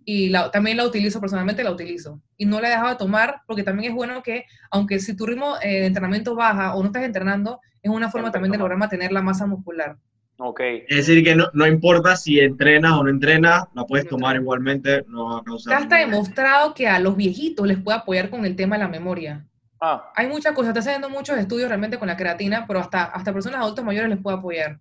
[0.06, 2.22] y la- también la utilizo, personalmente la utilizo.
[2.38, 5.26] Y no la he dejado de tomar porque también es bueno que, aunque si tu
[5.26, 8.58] ritmo eh, de entrenamiento baja o no estás entrenando, es una forma Siempre también de
[8.60, 9.98] lograr mantener la masa muscular.
[10.38, 14.12] Ok, Es decir, que no, no importa si entrenas o no entrenas, la puedes No
[14.12, 15.82] tomar igualmente, no va a causar.
[15.84, 19.46] Está demostrado que a los viejitos les puede apoyar con el tema de la memoria.
[19.80, 23.32] ah, Hay muchas cosas, está haciendo muchos estudios realmente con la creatina, pero hasta, hasta
[23.32, 24.80] personas adultas mayores les puede apoyar.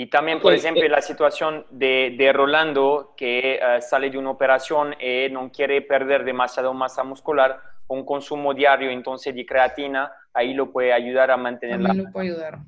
[0.00, 0.88] Y también, por ejemplo, eh.
[0.88, 6.24] la situación de, de Rolando, que eh, sale de una operación y no quiere perder
[6.24, 11.80] demasiado masa muscular, un consumo diario entonces de creatina, ahí lo puede ayudar a mantener
[11.80, 12.60] la También lo puede ayudar.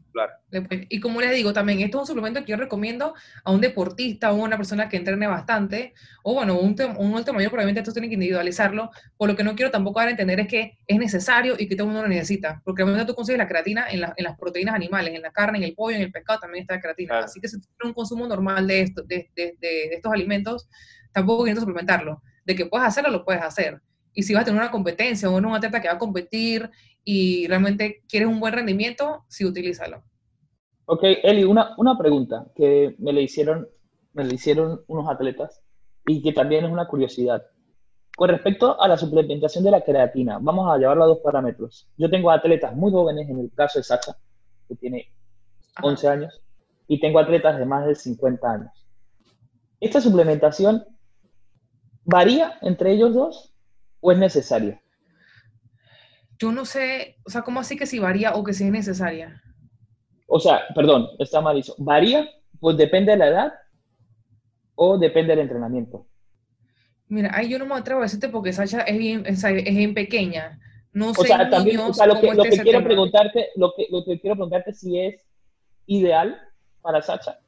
[0.51, 3.61] puede- Y como les digo, también esto es un suplemento que yo recomiendo a un
[3.61, 5.94] deportista o a una persona que entrene bastante,
[6.25, 9.55] o bueno, un, un adulto mayor, probablemente esto tiene que individualizarlo, por lo que no
[9.55, 12.09] quiero tampoco dar a entender es que es necesario y que todo el mundo lo
[12.09, 15.31] necesita, porque realmente tú consigues la creatina en, la- en las proteínas animales, en la
[15.31, 17.25] carne, en el pollo, en el pescado también está la creatina, Claro.
[17.27, 20.68] así que si tú tienes un consumo normal de, esto, de, de- de- estos alimentos,
[21.12, 23.81] tampoco necesitas suplementarlo, de que puedes hacerlo, lo puedes hacer.
[24.14, 26.68] Y si vas a tener una competencia o un atleta que va a competir
[27.04, 30.02] y realmente quieres un buen rendimiento, sí, utilízalo.
[30.86, 33.68] Ok, Eli, una, una pregunta que me le, hicieron,
[34.12, 35.62] me le hicieron unos atletas
[36.06, 37.42] y que también es una curiosidad.
[38.16, 41.88] Con respecto a la suplementación de la creatina, vamos a llevarlo a dos parámetros.
[41.96, 44.16] Yo tengo atletas muy jóvenes, en el caso de Sacha,
[44.68, 45.08] que tiene
[45.74, 45.86] Ajá.
[45.86, 46.42] 11 años,
[46.88, 48.86] y tengo atletas de más de 50 años.
[49.80, 50.84] ¿Esta suplementación
[52.04, 53.54] varía entre ellos dos
[54.00, 54.82] o es necesaria?
[56.42, 59.40] Yo no sé, o sea, ¿cómo así que si varía o que si es necesaria?
[60.26, 61.74] O sea, perdón, está mal dicho.
[61.78, 62.28] ¿Varía
[62.59, 63.52] pues depende de la edad
[64.74, 66.07] o depende del entrenamiento.
[67.07, 69.94] Mira, ahí yo no me atrevo a decirte porque Sacha es bien, es, es bien
[69.94, 70.59] pequeña.
[70.92, 72.85] No sé O sea, también, niños o sea, lo que, lo que quiero tema.
[72.85, 75.24] preguntarte, lo que, lo que quiero preguntarte si es
[75.87, 76.40] ideal
[76.81, 77.38] para Sacha,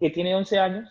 [0.00, 0.88] que tiene 11 años,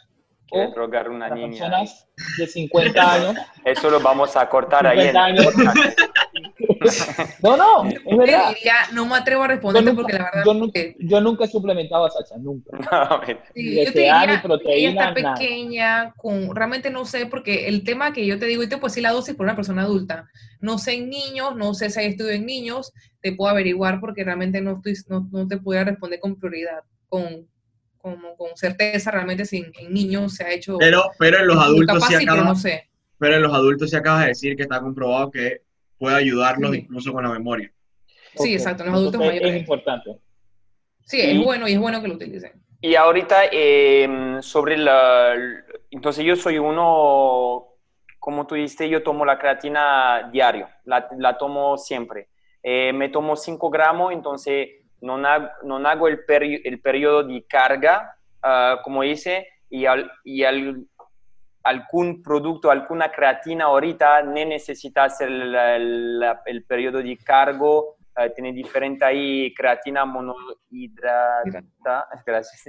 [0.52, 1.50] o drogar una para niña.
[1.50, 3.36] personas de 50 años.
[3.66, 5.54] Eso lo vamos a cortar ahí en 50 el años.
[7.44, 8.50] No, no, es verdad.
[8.50, 11.48] diría, no me atrevo a nunca, porque la verdad yo, nunca, que- yo nunca he
[11.48, 12.72] suplementado a Sacha, nunca.
[12.92, 13.22] No.
[13.54, 15.36] Sí, Ni yo te diría, ella proteína, está nada.
[15.36, 18.90] pequeña, con, realmente no sé, porque el tema que yo te digo, y te puedo
[18.90, 20.28] decir la dosis por una persona adulta,
[20.60, 24.24] no sé en niños, no sé si hay estudio en niños, te puedo averiguar porque
[24.24, 27.48] realmente no, estoy, no, no te puedo responder con prioridad, con,
[27.98, 30.78] como, con certeza realmente si en, niños se ha hecho...
[30.80, 32.90] Pero, pero en los adultos capaz sí pero acabas, no sé.
[33.18, 35.62] pero en los adultos sí acabas de decir que está comprobado que
[36.02, 36.80] puede ayudarnos Sí.
[36.80, 37.72] incluso con la memoria.
[38.36, 39.56] Sí, Ok, exacto, en los adultos entonces mayores.
[39.56, 40.18] Es importante.
[41.06, 42.54] Sí, Y- es bueno y es bueno que lo utilicen.
[42.82, 45.36] Y ahorita, eh, sobre la...
[45.92, 47.68] Entonces yo soy uno,
[48.18, 52.30] como tú dijiste, yo tomo la creatina diario, la, la tomo siempre.
[52.64, 54.70] Eh, me tomo 5 gramos, entonces
[55.02, 60.44] no, no hago el, peri- el periodo de carga, ah, como dice, y, al, y
[60.44, 60.86] al-
[61.64, 68.32] algún producto, alguna creatina ahorita no necesita hacer el, el- el periodo de cargo, eh,
[68.36, 72.64] tiene diferente ahí creatina monohidrata, gracias.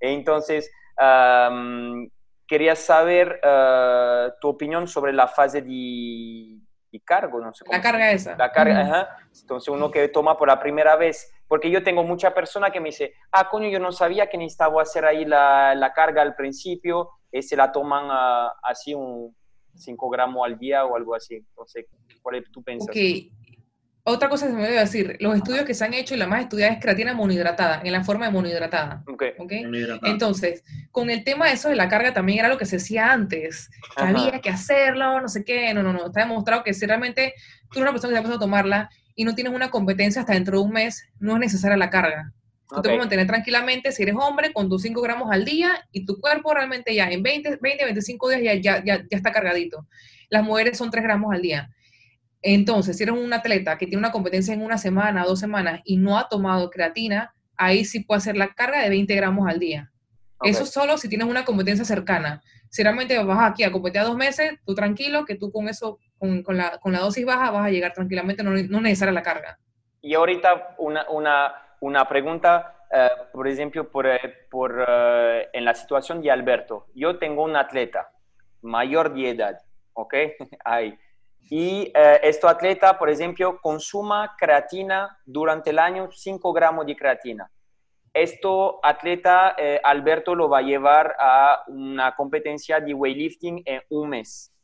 [0.00, 2.08] Entonces, am,
[2.46, 6.58] quería saber eh, tu opinión sobre la fase de,
[6.92, 8.36] de cargo, no sé cómo La carga esa.
[8.36, 8.92] la carga, Ujú.
[8.92, 9.16] ajá.
[9.40, 12.88] Entonces uno que toma por la primera vez, porque yo tengo mucha persona que me
[12.88, 17.10] dice, ah, coño, yo no sabía que necesitaba hacer ahí la, la carga al principio,
[17.32, 18.08] y se la toman
[18.62, 19.34] así un
[19.74, 21.36] 5 gramos al día o algo así.
[21.36, 21.86] Entonces,
[22.22, 22.88] ¿cuál es tu pensas?
[22.88, 22.96] Ok.
[24.08, 26.28] Otra cosa que se me debe decir, los estudios que se han hecho y la
[26.28, 29.02] más estudiada es creatina monohidratada, en la forma de monohidratada.
[29.08, 29.24] Ok.
[29.36, 29.52] ¿ok?
[29.66, 30.12] Muy hidratado.
[30.12, 33.12] Entonces, con el tema de eso de la carga también era lo que se hacía
[33.12, 36.86] antes, que había que hacerlo, no sé qué, no, no, no, está demostrado que si
[36.86, 37.34] realmente
[37.72, 40.34] tú eres una persona que está empezando a tomarla y no tienes una competencia hasta
[40.34, 42.32] dentro de un mes, no es necesaria la carga.
[42.68, 46.04] Tú te puedes mantener tranquilamente si eres hombre con tus 5 gramos al día y
[46.04, 49.86] tu cuerpo realmente ya en 20, 20 25 días ya, ya, ya, ya está cargadito.
[50.28, 51.70] Las mujeres son 3 gramos al día.
[52.42, 55.96] Entonces, si eres un atleta que tiene una competencia en una semana, dos semanas y
[55.96, 59.90] no ha tomado creatina, ahí sí puede hacer la carga de 20 gramos al día.
[60.42, 62.42] Eso solo si tienes una competencia cercana.
[62.68, 65.98] Si realmente vas aquí a competir a dos meses, tú tranquilo, que tú con eso,
[66.18, 69.22] con, la, con la dosis baja, vas a llegar tranquilamente, no, no es necesaria la
[69.22, 69.58] carga.
[70.00, 75.74] Y ahorita una, una, una pregunta, eh, por ejemplo, por, eh, por, eh, en la
[75.74, 76.86] situación de Alberto.
[76.94, 78.10] Yo tengo un atleta
[78.62, 79.58] mayor de edad,
[79.92, 80.14] ¿ok?
[80.64, 80.96] Ahí.
[81.48, 87.50] Y eh, este atleta, por ejemplo, consuma creatina durante el año, 5 gramos de creatina.
[88.12, 94.55] Esto atleta, Alberto, lo va a llevar a una competencia de weightlifting en un mes.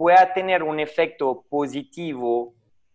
[0.00, 2.54] Puede tener un efecto positivo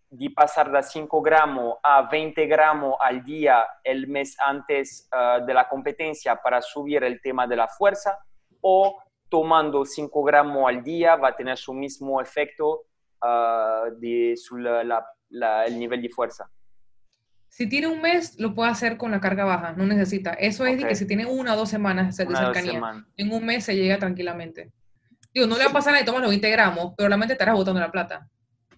[0.10, 5.54] de pasar de 5 gramos a 20 gramos al día el mes antes ah, de
[5.54, 8.18] la competencia para subir el tema de la fuerza
[8.60, 8.98] o
[9.30, 12.86] tomando 5 gramos al día va a tener su mismo efecto
[13.22, 16.50] ah, de su- la- la- la- el nivel de fuerza.
[17.50, 20.32] Si tiene un mes, lo puede hacer con la carga baja, no necesita.
[20.34, 23.04] Eso es de que si tiene una o dos semanas de cercanía, semanas.
[23.16, 24.72] en un mes se llega tranquilamente.
[25.36, 27.56] Digo, no le va a pasar nada y tomas los 20 gramos, pero realmente estarás
[27.56, 28.26] botando la plata.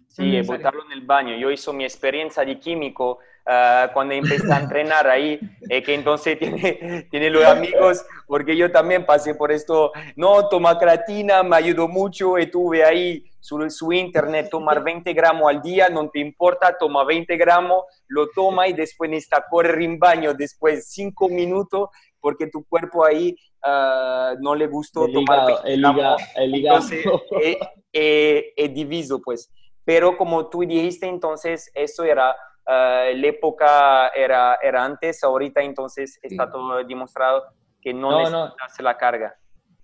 [0.08, 1.38] Sí, botarlo en el baño.
[1.38, 5.40] Yo hice mi experiencia de químico ah, cuando empecé a entrenar ahí,
[5.70, 9.92] eh, que entonces tiene, tiene los amigos, porque yo también pasé por esto.
[10.16, 15.62] No, toma creatina, me ayudó mucho, estuve ahí su, su internet, tomar 20 gramos al
[15.62, 20.34] día, no te importa, toma 20 gramos, lo toma y después necesita correr en baño
[20.34, 21.90] después 5 minutos,
[22.20, 26.56] porque tu cuerpo ahí ah, no le gustó El tomar hígado, 20 el hígado, el
[26.56, 26.78] hígado.
[26.78, 27.06] Entonces,
[27.44, 27.60] eh,
[27.94, 29.52] eh, eh, diviso, pues.
[29.84, 36.20] Pero como tú dijiste, entonces, eso era, ah, la época era, era antes, ahorita entonces
[36.22, 36.52] está Sí.
[36.52, 37.44] todo demostrado
[37.82, 38.84] que no, No, necesitas no.
[38.84, 39.36] la carga.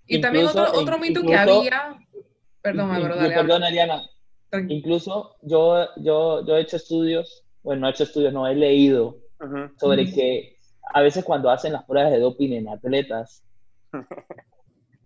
[0.06, 1.96] Y también Incluso- otro, otro mito que había...
[2.60, 4.02] Perdón, Álvaro, dale, perdón, Ariana.
[4.68, 9.16] Incluso yo, yo, yo he hecho estudios, bueno, no he hecho estudios, no, he leído
[9.78, 10.56] sobre que
[10.94, 13.42] a veces cuando hacen las pruebas de doping en atletas,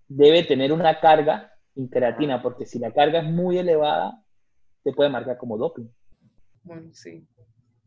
[0.09, 4.23] debe tener una carga en creatina, porque si la carga es muy elevada,
[4.83, 5.87] te puede marcar como doping.
[6.63, 7.27] Bueno, sí.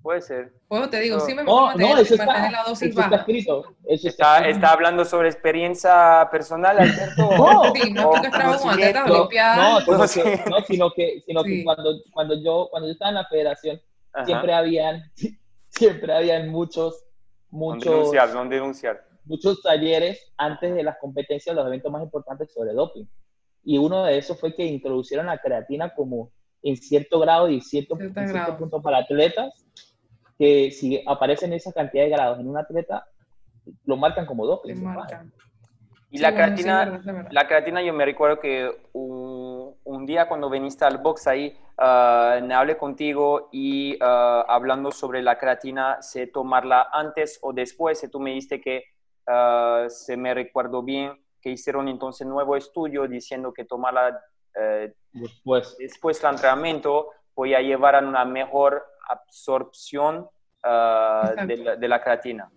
[0.02, 0.54] Puede ser.
[0.68, 1.26] Pues te digo, No.
[1.26, 3.16] sí me No, mantener, no, eso mantener está, la dosis eso está baja.
[3.22, 3.76] escrito.
[3.86, 4.56] Eso ¿Está, escrito.
[4.56, 7.30] está hablando sobre experiencia personal, Alberto?
[7.38, 9.04] No, Sí, no conocimiento.
[9.06, 9.88] olimpiadas.
[9.88, 11.64] No, sino No, que, no, sino que, sino que Sí.
[11.64, 13.80] cuando, cuando, yo, cuando yo estaba en la federación,
[14.14, 14.26] Ajá.
[14.26, 15.04] siempre habían,
[15.70, 17.04] siempre habían muchos,
[17.52, 19.08] No muchos, denunciar, no denunciar.
[19.26, 23.06] Muchos talleres antes de las competencias, los eventos más importantes sobre doping.
[23.64, 26.32] Y uno de esos fue que introducieron la creatina como
[26.64, 29.66] en cierto grado y cierto, cierto punto para atletas,
[30.38, 33.06] que si aparecen esa cantidad de grados en un atleta,
[33.86, 34.76] lo marcan como doping.
[36.14, 37.02] Y la, creatina,
[37.32, 42.44] la creatina, yo me recuerdo que un, un día cuando viniste al box ahí, uh,
[42.46, 48.10] me hablé contigo y uh, hablando sobre la creatina, sé tomarla antes o después, y
[48.10, 48.84] tú me dijiste que,
[49.32, 54.22] uh, se me recuerdo bien, que hicieron entonces nuevo estudio diciendo que tomarla
[55.14, 55.76] después.
[55.80, 60.28] después del entrenamiento voy a llevar a una mejor absorción
[60.64, 62.52] de la, de la creatina.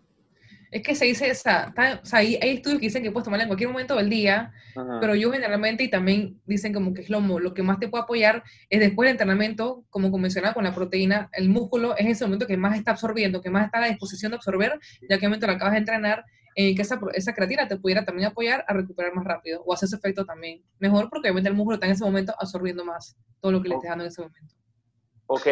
[0.75, 1.73] Es que se dice, o sea,
[2.11, 4.53] hay, estudios que dicen que puedes tomarla en cualquier momento del día,
[5.01, 8.03] pero yo generalmente, y también dicen como que es lo, lo que más te puede
[8.03, 12.49] apoyar es después del entrenamiento, como mencionaba con la proteína, el músculo es ese momento
[12.49, 15.47] que más está absorbiendo, que más está a la disposición de absorber, ya que momento
[15.47, 19.15] lo acabas de entrenar, eh, que esa, esa creatina te pudiera también apoyar a recuperar
[19.15, 20.63] más rápido, o hacer ese efecto también.
[20.79, 23.75] Mejor, porque obviamente el músculo está en ese momento absorbiendo más todo lo que le
[23.77, 24.55] estés dando en ese momento.
[25.27, 25.47] Ok,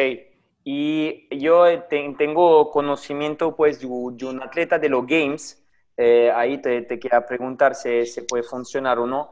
[0.65, 5.63] y yo tengo conocimiento pues de, un atleta de los Games,
[5.97, 9.29] eh, ahí te, te quería preguntar si se puede funcionar o no,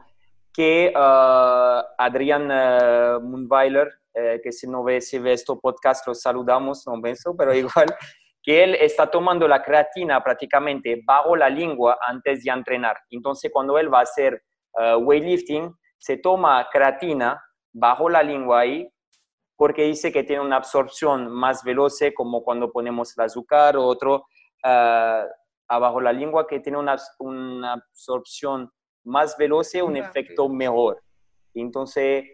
[0.52, 6.14] que uh, Adrián uh, Mundweiler, eh, que si no ve, si ve este podcast lo
[6.14, 7.86] saludamos, no eso, pero igual,
[8.42, 12.96] que él está tomando la creatina prácticamente bajo la lengua antes de entrenar.
[13.10, 14.42] Entonces cuando él va a hacer
[14.74, 17.40] uh, weightlifting, se toma creatina
[17.72, 18.88] bajo la lengua ahí
[19.56, 24.26] porque dice que tiene una absorción más veloz, como cuando ponemos el azúcar o otro
[24.64, 25.24] uh,
[25.68, 28.70] abajo la lengua, que tiene una, una absorción
[29.04, 31.00] más veloz, un efecto mejor.
[31.54, 32.24] Entonces,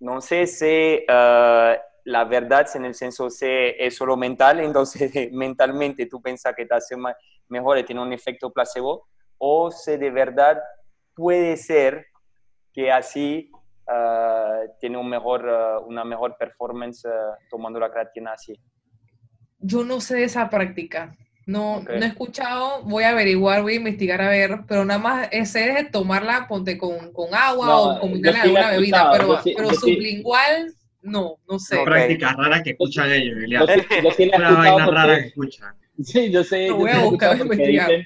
[0.00, 6.06] no sé si uh, la verdad en el senso se es solo mental, entonces mentalmente
[6.06, 6.96] tú piensas que te hace
[7.48, 9.06] mejor y tiene un efecto placebo,
[9.38, 10.58] o si de verdad
[11.14, 12.06] puede ser
[12.72, 13.50] que así
[13.88, 18.58] Ah, tiene un mejor, ah, una mejor performance ah, tomando la creatina así?
[19.60, 21.14] Yo no sé de esa práctica.
[21.46, 25.28] No, no he escuchado, voy a averiguar, voy a investigar a ver, pero nada más
[25.30, 30.74] ese es tomarla, ponte con, con agua o con alguna bebida, pero, pero sublingual,
[31.06, 31.78] no, no sé.
[31.84, 33.36] Prácticas raras que escuchan ellos,
[34.34, 35.74] Una vaina rara que escuchan.
[36.02, 36.70] Sí, yo sé.
[36.70, 38.04] voy a buscar, dicen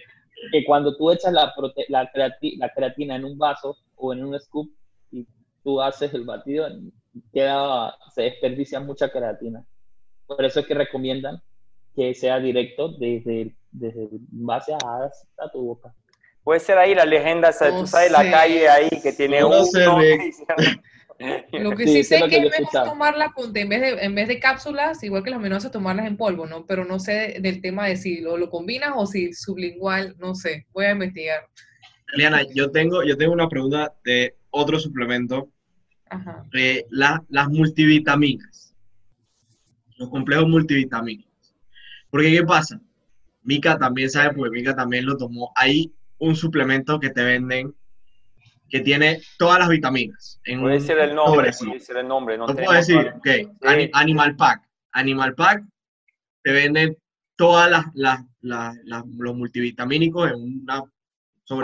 [0.53, 1.53] que cuando tú echas la,
[1.89, 4.71] la, la creatina en un vaso o en un scoop,
[5.63, 6.69] tú haces el batido,
[7.33, 9.65] queda, se desperdicia mucha creatina.
[10.27, 11.43] Por eso es que recomiendan
[11.95, 15.95] que sea directo desde, desde base a, tu boca.
[16.45, 19.63] Puede ser ahí la leyenda, tú sabes, la calle ahí que tiene uno.
[21.53, 25.03] Lo que sí, sé que, es mejor tomarla en vez, de, en vez de cápsulas,
[25.03, 26.64] igual que las menores, tomarlas en polvo, ¿no?
[26.64, 30.66] Pero no sé del tema de si lo, lo combinas o si sublingual, no sé.
[30.73, 31.47] Voy a investigar.
[32.14, 35.51] Eliana, yo tengo, yo tengo una pregunta de otro suplemento.
[36.55, 38.75] Eh, las multivitaminas.
[39.99, 41.55] Los complejos multivitamínicos.
[42.09, 42.81] Porque, ¿qué pasa?
[43.43, 45.53] Mica también sabe, porque Mica también lo tomó.
[45.55, 47.75] Hay un suplemento que te venden
[48.71, 50.41] que tiene todas las vitaminas.
[50.45, 52.39] En puede ser el nombre, puede ser el nombre.
[52.39, 53.29] No, puedo decir, ok.
[53.93, 54.62] Animal Pack.
[54.93, 55.64] Animal Pack
[56.43, 56.97] te venden
[57.37, 60.85] todas las, las, las, los multivitamínicos en una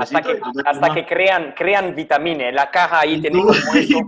[0.00, 2.52] hasta que, hasta que crean, crean vitaminas.
[2.52, 3.40] La caja ahí tiene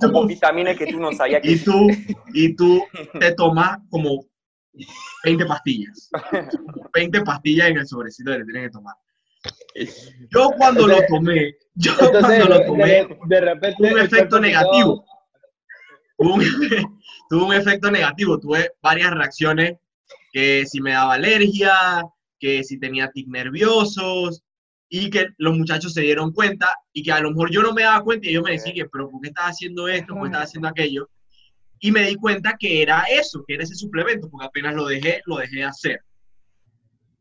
[0.00, 1.52] como, vitaminas que tú no sabías que...
[1.52, 1.86] Y tú,
[2.34, 2.82] y tú
[3.20, 4.24] te tomas como
[5.24, 6.10] 20 pastillas.
[6.94, 8.94] 20 pastillas en el sobrecito que tienes que tomar.
[10.30, 15.04] Yo cuando lo tomé, yo cuando lo tomé, de, repente tuve un efecto negativo.
[16.18, 19.76] tuve un efecto negativo, tuve varias reacciones,
[20.32, 22.02] que si me daba alergia,
[22.40, 24.42] que si tenía tic nerviosos,
[24.88, 27.82] y que los muchachos se dieron cuenta y que a lo mejor yo no me
[27.82, 30.14] daba cuenta y yo me decía, pero ¿por qué estás haciendo esto?
[30.14, 31.10] ¿Por qué estás haciendo aquello?
[31.80, 35.20] Y me di cuenta que era eso, que era ese suplemento, porque apenas lo dejé,
[35.26, 36.00] lo dejé de hacer.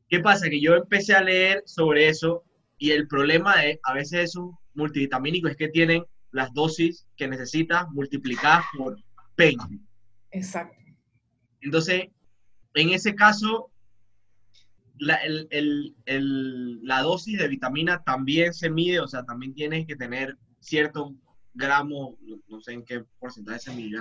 [0.10, 0.49] ¿Qué pasa?
[0.49, 2.43] Que yo empecé a leer sobre eso
[2.78, 7.89] y el problema de a veces esos multivitamínicos es que tienen las dosis que necesitas
[7.91, 8.97] multiplicadas por
[9.38, 9.80] 20.
[10.32, 10.76] Exacto.
[11.62, 12.05] Entonces,
[12.76, 13.72] en ese caso,
[14.99, 15.47] la, el,
[16.05, 21.16] el, la, dosis de vitamina también se mide, o sea, también tienes que tener cierto
[21.53, 23.99] gramo, no sé en qué porcentaje se mide,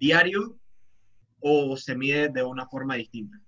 [0.00, 0.58] diario
[1.40, 3.40] o se mide de una forma distinta.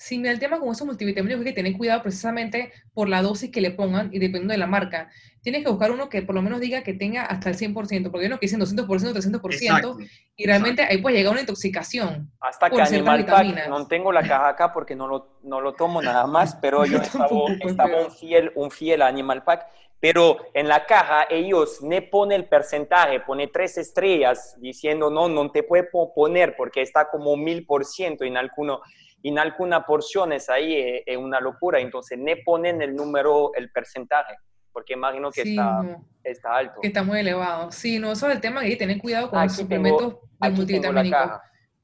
[0.00, 3.50] Sí, mira, el tema con esos multivitamínicos es que tener cuidado precisamente por la dosis
[3.50, 5.10] que le pongan y dependiendo de la marca.
[5.42, 8.20] Tienes que buscar uno que por lo menos diga que tenga hasta el 100%, porque
[8.20, 12.32] hay unos que dicen 200%, 300%, y realmente ahí puede llegar una intoxicación.
[12.40, 16.00] Hasta que Animal Pack, no tengo la caja acá porque no lo, no lo tomo
[16.00, 17.28] nada más, pero yo, estaba,
[17.60, 19.66] estaba un, fiel, un fiel Animal Pack
[20.00, 25.50] pero en la caja ellos ne pone el porcentaje, pone tres estrellas diciendo no, no
[25.50, 28.80] te puede poner porque está como mil por ciento en alguno
[29.22, 34.34] en algunas porciones ahí es, eh, una locura, entonces ne ponen el número, el porcentaje,
[34.72, 36.80] porque imagino que está, está alto.
[36.80, 37.70] Que está muy elevado.
[37.70, 40.50] Sí, no, eso es el tema que hay que tener cuidado con los suplementos de
[40.50, 41.30] multivitamínicos.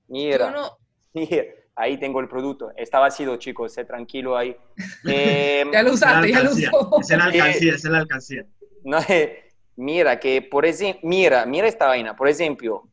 [0.09, 0.53] Mira,
[1.13, 2.73] mira, ahí tengo el producto.
[2.77, 4.57] Está vacío, chicos, sé tranquilo ahí.
[5.09, 7.01] Eh, ya lo usaste, ya lo usó.
[7.01, 8.47] Es la alcancía, es la alcancía.
[8.85, 12.89] No, eh, mira, que por ejemplo, mira, mira esta vaina, por ejemplo,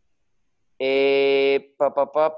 [0.77, 2.33] eh, pa, pa, pa,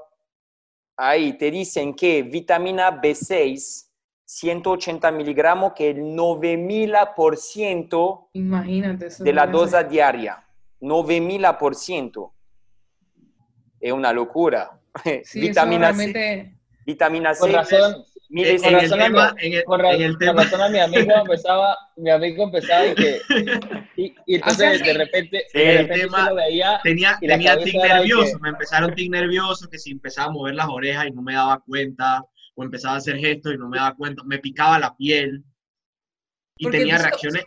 [0.96, 3.90] ahí te dicen que vitamina B6,
[4.24, 10.42] 180 miligramos, que el 9000% Imagínate de la dosis diaria.
[10.80, 12.32] 9000%.
[13.80, 14.72] Es una locura.
[15.24, 16.54] Sí, vitamina C.
[16.86, 17.40] Vitamina C.
[17.40, 20.42] Con razón, en, con razón, el tema, en el, con, en el tema.
[20.42, 23.20] razón a mi amigo empezaba, mi amigo empezaba y que,
[23.96, 27.74] y, y entonces de repente, sí, de repente el tema, lo veía tenía, tenía tic
[27.74, 31.22] nervioso, que, me empezaron tic nervioso, que si empezaba a mover las orejas y no
[31.22, 32.24] me daba cuenta,
[32.54, 35.44] o empezaba a hacer gestos y no me daba cuenta, me picaba la piel,
[36.58, 37.44] y Porque tenía reacciones...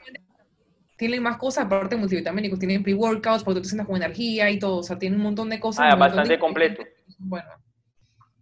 [0.97, 4.59] Tienen más cosas aparte de multivitamínicos, tienen pre-workouts, porque tú te sientas con energía y
[4.59, 5.85] todo, o sea, tienen un montón de cosas.
[5.89, 6.83] Ah, bastante completo.
[7.17, 7.47] Bueno.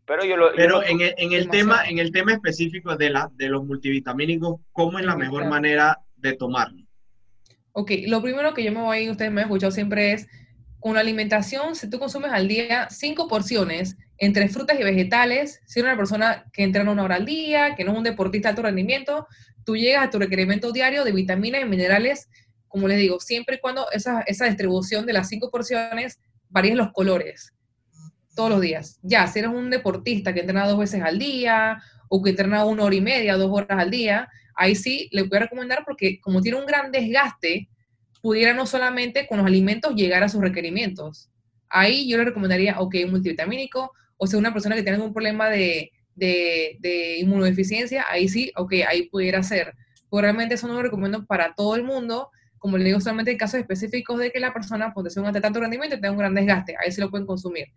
[0.08, 3.30] Pero, yo lo, Pero en, el, en, el tema, en el tema específico de, la,
[3.36, 6.82] de los multivitamínicos, ¿cómo es la mejor manera de tomarlo?
[7.74, 10.28] Ok, lo primero que yo me voy, ustedes me han escuchado siempre es,
[10.80, 15.80] con la alimentación, si tú consumes al día cinco porciones entre frutas y vegetales, si
[15.80, 18.52] eres una persona que entrena una hora al día, que no es un deportista de
[18.52, 19.28] alto rendimiento,
[19.66, 22.30] tú llegas a tu requerimiento diario de vitaminas y minerales,
[22.70, 26.94] como les digo, siempre y cuando esa, esa distribución de las cinco porciones varíe los
[26.94, 27.57] colores
[28.38, 29.00] todos los días.
[29.02, 32.84] Ya, si eres un deportista que entrena dos veces al día o que entrena una
[32.84, 36.42] hora y media, dos horas al día, ahí sí le voy a recomendar porque como
[36.42, 37.68] tiene un gran desgaste,
[38.22, 41.30] pudiera no solamente con los alimentos llegar a sus requerimientos.
[41.68, 45.50] Ahí yo le recomendaría, ok, un multivitamínico, o sea, una persona que tiene algún problema
[45.50, 49.74] de, de, de inmunodeficiencia, ahí sí, ok, ahí pudiera ser.
[50.10, 52.30] Pero realmente eso no lo recomiendo para todo el mundo,
[52.60, 55.60] como le digo, solamente en casos específicos de que la persona, pues, un de tanto
[55.60, 57.68] rendimiento tenga un gran desgaste, ahí sí lo pueden consumir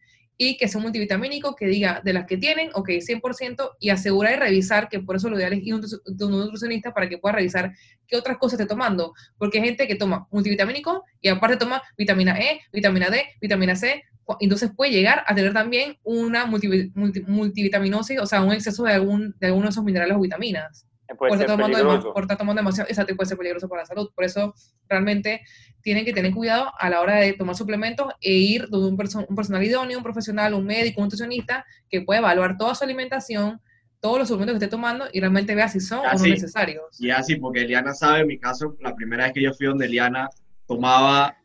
[0.42, 4.32] y que sea un multivitamínico que diga de las que tienen, ok, 100%, y asegurar
[4.32, 5.82] y revisar, que por eso lo ideal es ir un
[6.30, 7.74] nutricionista para que pueda revisar
[8.08, 12.40] qué otras cosas esté tomando, porque hay gente que toma multivitamínico y aparte toma vitamina
[12.40, 14.02] E, vitamina D, vitamina C,
[14.40, 19.48] entonces puede llegar a tener también una multivitaminosis, o sea, un exceso de, algún, de
[19.48, 20.86] alguno de esos minerales o vitaminas.
[21.16, 24.10] Puede por, estar tomando por estar tomando demasiado, exacto, puede ser peligroso para la salud.
[24.14, 24.54] Por eso
[24.88, 25.42] realmente
[25.82, 29.36] tienen que tener cuidado a la hora de tomar suplementos e ir donde un, un
[29.36, 33.60] personal idóneo, un profesional, un médico, un nutricionista que pueda evaluar toda su alimentación,
[34.00, 37.00] todos los suplementos que esté tomando y realmente vea si son o no necesarios.
[37.00, 39.86] Y así, porque Eliana sabe, en mi caso, la primera vez que yo fui donde
[39.86, 40.28] Eliana
[40.66, 41.36] tomaba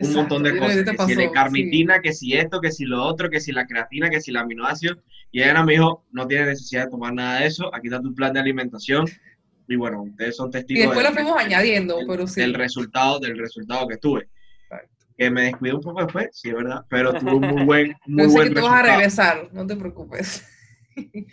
[0.00, 3.28] un montón de cosas, que si la carnitina, que si esto, que si lo otro,
[3.28, 4.98] que si la creatina, que si la aminoácidos,
[5.32, 8.14] y Eliana me dijo, no tiene necesidad de tomar nada de eso, aquí está tu
[8.14, 9.06] plan de alimentación,
[9.66, 10.84] y bueno, ustedes son testigos.
[10.84, 12.40] Y después lo fuimos añadiendo, pero sí.
[12.40, 14.28] Del resultado, del resultado que tuve.
[15.16, 18.24] Que me descuidé un poco después, sí, es verdad, pero tuvo un muy buen, muy
[18.24, 20.48] no sé que tú vas a regresar, no te preocupes.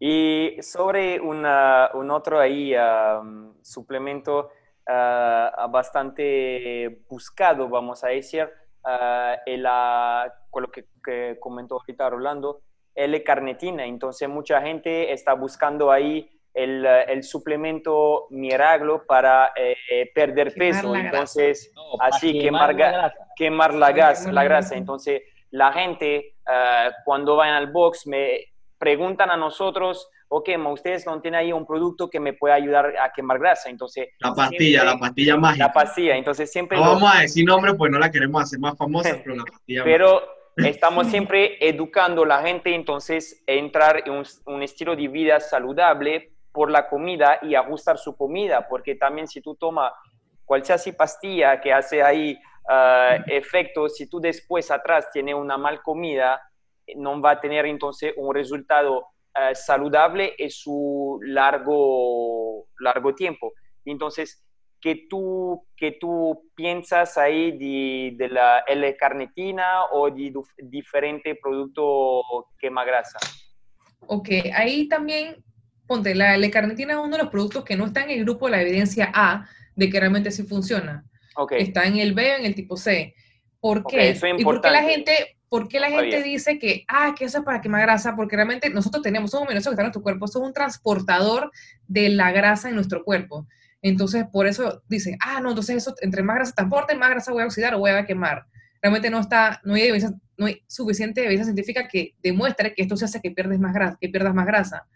[0.00, 4.50] y sobre una, un otro ahí um, suplemento
[4.90, 8.48] uh, bastante buscado, vamos a decir,
[8.84, 12.62] uh, el, uh, con lo que, que comentó ahorita Rolando,
[12.94, 13.84] L-carnetina.
[13.86, 20.94] Entonces mucha gente está buscando ahí el, eh, el suplemento Miraglo para eh, perder peso.
[20.94, 24.74] Entonces, así quemar, la quemar la, gas, la grasa.
[24.76, 28.49] Entonces, la gente uh, cuando vayan al box me
[28.80, 33.12] preguntan a nosotros, ok, ustedes no tienen ahí un producto que me pueda ayudar a
[33.12, 33.68] quemar grasa.
[33.68, 35.66] Entonces, la pastilla, la pastilla mágica.
[35.66, 36.78] La pastilla, entonces siempre...
[36.78, 39.84] No vamos a decir nombre, pues no la queremos hacer más famosa, pero la pastilla
[39.84, 40.22] Pero
[40.56, 46.32] estamos siempre educando a la gente, entonces, entrar en un, un estilo de vida saludable
[46.50, 49.92] por la comida y ajustar su comida, porque también si tú tomas
[50.46, 56.40] cualquier pastilla que hace ahí uh, efecto, si tú después atrás tienes una mal comida,
[56.96, 63.52] no va a tener entonces un resultado uh, saludable en su largo, largo tiempo.
[63.84, 64.44] Entonces,
[64.80, 72.22] ¿qué tú, que tú piensas ahí de, de la L-carnitina o de diferente producto
[72.58, 73.18] quema grasa?
[74.06, 75.44] Ok, ahí también,
[75.86, 78.52] ponte, la L-carnitina es uno de los productos que no está en el grupo de
[78.52, 81.04] la evidencia A de que realmente sí funciona.
[81.36, 81.62] Okay.
[81.62, 83.14] Está en el B o en el tipo C.
[83.60, 84.10] ¿Por qué?
[84.10, 87.26] eso es ¿Y por qué la gente, por qué la gente dice que, ah, que
[87.26, 88.16] eso es para quemar grasa?
[88.16, 91.50] Porque realmente nosotros tenemos, somos aminoácidos que están en nuestro cuerpo, son un transportador
[91.86, 93.46] de la grasa en nuestro cuerpo.
[93.82, 97.42] Entonces, por eso dicen, ah, no, entonces eso, entre más grasa transporte, más grasa voy
[97.42, 98.46] a oxidar o voy a quemar.
[98.80, 102.96] Realmente no está, no hay, evidencia- no hay suficiente evidencia científica que demuestre que esto
[102.96, 104.86] se hace que pierdes más grasa, que pierdas más grasa.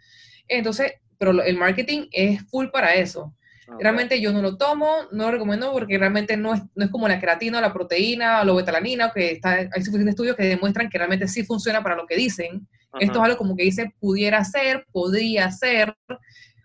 [0.49, 3.35] Entonces, pero el marketing es full para eso.
[3.67, 3.81] Ok.
[3.81, 7.09] Realmente yo no lo tomo, no lo recomiendo porque realmente no es, no es como
[7.09, 10.89] la creatina o la proteína o la betalanina, que está, hay suficientes estudios que demuestran
[10.89, 12.67] que realmente sí funciona para lo que dicen.
[13.01, 15.97] Esto es algo como que dice pudiera ser, podría ser.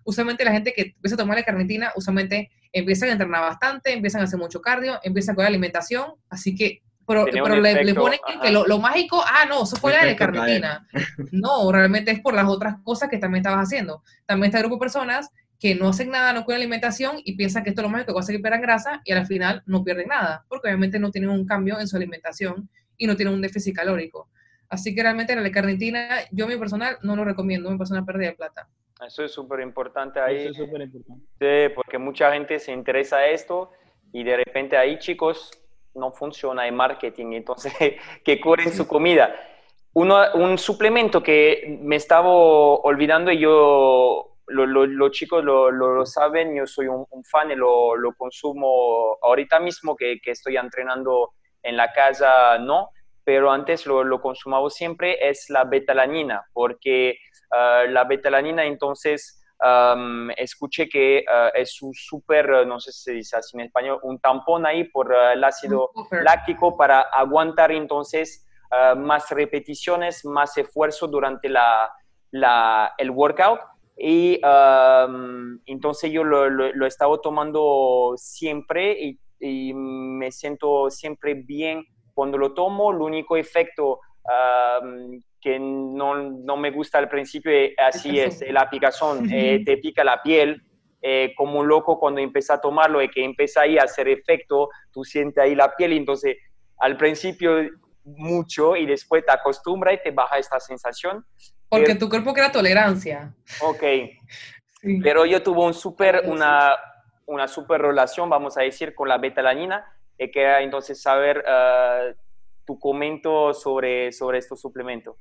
[0.04, 4.22] Usualmente la gente que empieza a tomar la carnitina, usualmente empiezan a entrenar bastante, empiezan
[4.22, 8.42] a hacer mucho cardio, empiezan con la alimentación, así que, pero, pero le, ponen ajá.
[8.42, 10.88] que lo, lo mágico, ah, no, eso fue la de carnitina.
[11.32, 14.04] No, realmente es por las otras cosas que también estabas haciendo.
[14.28, 17.36] También está el grupo de personas que no hacen nada, no cuidan la alimentación y
[17.36, 19.28] piensan que esto es lo mágico que va a hacer que pierdan grasa y al
[19.28, 23.16] final no pierden nada, porque obviamente no tienen un cambio en su alimentación y no
[23.16, 24.30] tienen un déficit calórico.
[24.70, 28.36] Así que realmente la carnitina, yo mi personal no lo recomiendo, mi persona pérdida de
[28.36, 28.70] plata.
[29.06, 30.38] Eso es súper importante ahí.
[30.38, 31.26] Eso es súper importante.
[31.40, 33.72] Sí, porque mucha gente se interesa a esto
[34.14, 35.52] y de repente ahí, chicos,
[35.96, 37.74] no funciona el marketing, entonces
[38.24, 39.34] que curen su comida.
[39.94, 46.06] Uno, un suplemento que me estaba olvidando y yo, lo- lo- los chicos lo, lo-
[46.06, 50.58] saben, yo soy un, un fan y lo, lo consumo ahorita mismo que, que estoy
[50.58, 51.34] entrenando
[51.64, 52.90] en la casa, no,
[53.24, 57.18] pero antes lo, lo consumaba siempre, es la betalanina, porque
[57.52, 63.12] ah, la betalanina entonces um, escuché que ah, es un súper, no sé si se
[63.14, 65.92] dice así en español, un tampón ahí por ah, el ácido
[66.24, 68.46] láctico para aguantar entonces
[68.98, 71.92] más repeticiones, más esfuerzo durante la,
[72.30, 73.60] la- el workout.
[74.02, 80.90] Y um, entonces yo lo, lo, lo he estado tomando siempre y, y me siento
[80.90, 82.92] siempre bien cuando lo tomo.
[82.92, 88.70] El único efecto um, que no, no me gusta al principio eh, así es la
[88.70, 90.62] picazón, eh, te pica la piel.
[91.02, 94.70] eh, como un loco cuando empieza a tomarlo y que empieza ahí a hacer efecto,
[94.92, 96.38] tú sientes ahí la piel entonces
[96.78, 97.70] al principio
[98.18, 101.26] mucho y después te acostumbras y te baja esta sensación.
[101.70, 103.34] Porque Pero- tu cuerpo crea tolerancia.
[103.62, 103.84] Ok,
[104.82, 105.00] Sí.
[105.04, 106.72] pero yo tuve un super, una,
[107.26, 109.86] una super relación, vamos a decir, con la betalanina,
[110.18, 112.14] y que era entonces saber eh,
[112.66, 115.16] tu comento sobre, sobre estos suplementos.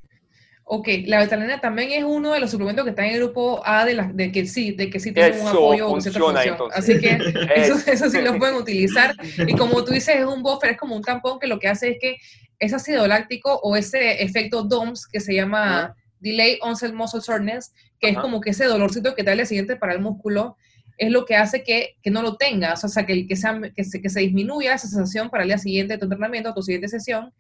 [0.71, 3.85] Ok, la betalanina también es uno de los suplementos que está en el grupo A
[3.87, 6.79] de, la, de que sí, de que sí tiene un apoyo o funciona, entonces.
[6.79, 7.09] Así que
[7.57, 9.15] eso, Es- eso sí lo pueden utilizar.
[9.47, 11.93] Y como tú dices, es un buffer, es como un tampón que lo que hace
[11.93, 12.17] es que
[12.59, 18.11] ese ácido láctico o ese efecto DOMS que se llama Delay Onset Muscle Soreness, que
[18.11, 20.57] es como que ese dolorcito que te da el día siguiente para el músculo,
[20.99, 23.85] es lo que hace que, que no lo tengas, o sea, que, que, sea, que,
[23.85, 26.89] se, que se disminuya esa sensación para el día siguiente de tu entrenamiento, tu siguiente
[26.89, 27.33] sesión,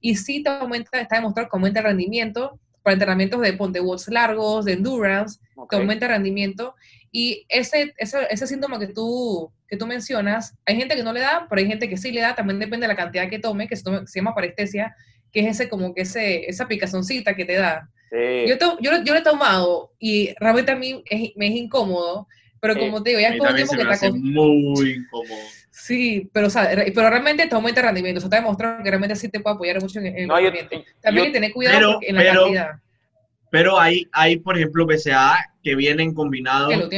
[0.00, 4.08] y sí te aumenta, está demostrado que aumenta el rendimiento para entrenamientos de ponte watts
[4.08, 5.70] largos, de endurance, Ok.
[5.70, 6.74] que aumenta el rendimiento.
[7.16, 11.20] Y ese, ese, ese síntoma que tú, que tú mencionas, hay gente que no le
[11.20, 13.68] da, pero hay gente que sí le da, también depende de la cantidad que tome,
[13.68, 14.96] que se, tome- se llama parestesia,
[15.32, 17.88] que es ese como que ese, esa picazoncita que te da.
[18.10, 18.48] Sí.
[18.48, 21.52] Yo, to- yo, lo- yo lo he tomado y realmente a mí es- me es
[21.54, 22.26] incómodo,
[22.60, 22.80] pero Sí.
[22.80, 25.40] como te digo, ya es el también tiempo se que me te hace muy incómodo.
[25.70, 28.18] Sí, pero, o sea, pero realmente te aumenta el rendimiento.
[28.18, 30.26] O sea, te ha demostrado que realmente sí te puede apoyar mucho en, en el
[30.26, 30.84] No, yo- rendimiento.
[31.00, 32.70] También hay yo- que tener cuidado pero- en la pero- cantidad
[33.50, 36.88] Pero hay, hay, por ejemplo, BCA que vienen combinados que lo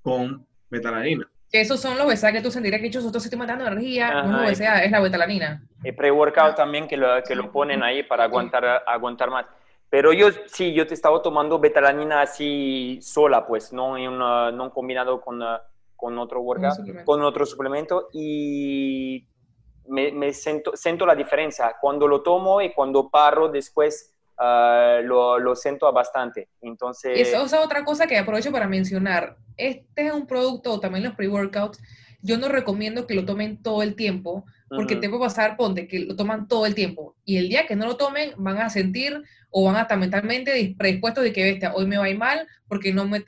[0.00, 1.28] con betalanina.
[1.50, 4.08] Que esos son los BCA que tú sentirás que yo estoy estoy matando energía.
[4.20, 5.62] Ajá, no es y- BCA, es la betalanina.
[5.84, 9.46] el pre-workout también que lo, que lo ponen ahí para aguantar, aguantar más.
[9.90, 14.72] Pero yo sí, yo te estaba tomando betalanina así sola, pues, no, en una- no
[14.72, 15.58] combinado con, uh,
[15.96, 17.04] con otro workout, suplemento.
[17.04, 19.26] con otro suplemento y
[19.88, 21.76] me, me siento, siento la diferencia.
[21.80, 26.48] Cuando lo tomo y cuando paro después ah, lo, lo siento bastante.
[26.60, 29.36] Entonces, esa es otra cosa que aprovecho para mencionar.
[29.56, 31.80] Este es un producto, también los pre-workouts,
[32.20, 35.86] yo no recomiendo que lo tomen todo el tiempo, porque ujú, te puede pasar, ponte,
[35.88, 37.16] que lo toman todo el tiempo.
[37.24, 40.54] Y el día que no lo tomen, van a sentir o van a estar mentalmente
[40.54, 43.20] dis- predispuestos de que, bestia, hoy me va a ir mal porque no me,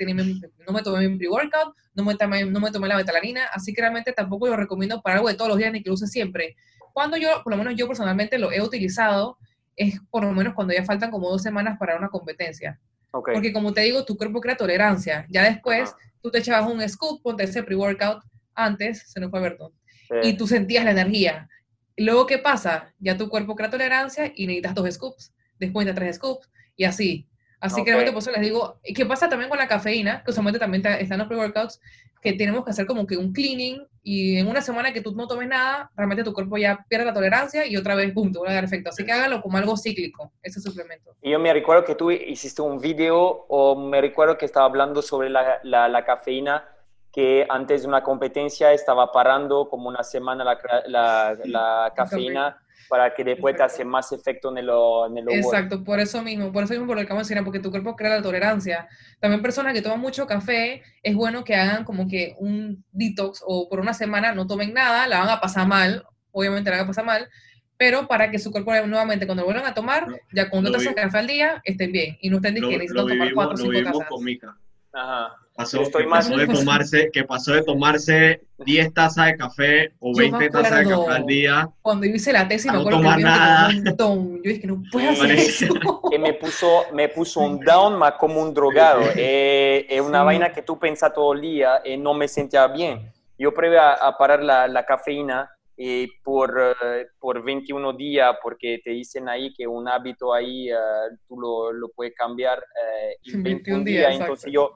[0.66, 3.80] no me tomé mi pre-workout, no me, tomé, no me tomé la betalanina, así que
[3.80, 6.56] realmente tampoco lo recomiendo para algo de todos los días ni que lo use siempre.
[6.92, 9.38] Cuando yo, por lo menos yo personalmente lo he utilizado,
[9.78, 12.78] es por lo menos cuando ya faltan como dos semanas para una competencia.
[13.12, 13.30] ok.
[13.32, 15.24] Porque como te digo, tu cuerpo crea tolerancia.
[15.30, 15.98] Ya después, Ajá.
[16.20, 18.22] tú te echabas un scoop, ponte ese pre-workout
[18.54, 19.72] antes, se nos fue Berto,
[20.08, 20.14] Sí.
[20.30, 21.48] y tú sentías la energía.
[21.96, 22.92] Luego, ¿qué pasa?
[22.98, 27.28] Ya tu cuerpo crea tolerancia y necesitas dos scoops, después de tres scoops, y así.
[27.60, 30.22] Así que realmente por eso les digo, ¿qué pasa también con la cafeína?
[30.24, 31.80] Que usualmente también están los pre-workouts,
[32.22, 35.26] que tenemos que hacer como que un cleaning y en una semana que tú no
[35.26, 38.50] tomes nada, realmente tu cuerpo ya pierde la tolerancia y otra vez, pum, te va
[38.50, 38.90] a dar efecto.
[38.90, 41.14] Así que hágalo como algo cíclico, ese suplemento.
[41.20, 45.02] Y yo me recuerdo que tú hiciste un video o me recuerdo que estaba hablando
[45.02, 46.64] sobre la, la, la cafeína
[47.12, 53.14] que antes de una competencia estaba parando como una semana la, la, la cafeína para
[53.14, 54.70] que después te hace más efecto en el,
[55.10, 57.44] en el Exacto, por eso mismo, por eso mismo por lo que vamos a decir,
[57.44, 58.88] porque tu cuerpo crea la tolerancia.
[59.20, 63.68] También personas que toman mucho café, es bueno que hagan como que un detox o
[63.68, 66.88] por una semana no tomen nada, la van a pasar mal, obviamente la van a
[66.88, 67.28] pasar mal,
[67.76, 70.94] pero para que su cuerpo nuevamente cuando vuelvan a tomar, ya con dos tazas de
[70.94, 74.08] café al día, estén bien y no estén necesitan tomar cuatro o cinco tazas.
[74.08, 74.56] Con Mica.
[74.92, 75.36] Ajá.
[75.58, 80.50] Pasó, que, pasó de tomarse, que pasó de tomarse 10 tazas de café o 20
[80.50, 81.68] tazas de café al día.
[81.82, 83.68] Cuando yo hice la tesis, me acuerdo que me nada.
[83.70, 84.36] un montón.
[84.36, 85.66] Yo dije que no puedo hacer eso.
[86.10, 89.02] Que me puso, me puso un down más como un drogado.
[89.16, 93.12] Eh, es una vaina que tú pensas todo el día y no me sentía bien.
[93.36, 98.90] Yo probé a, parar la, la cafeína y por, uh, por 21 días, porque te
[98.90, 103.84] dicen ahí que un hábito ahí uh, tú lo, lo, puedes cambiar uh, en 21
[103.84, 104.08] días.
[104.10, 104.72] Día, entonces yo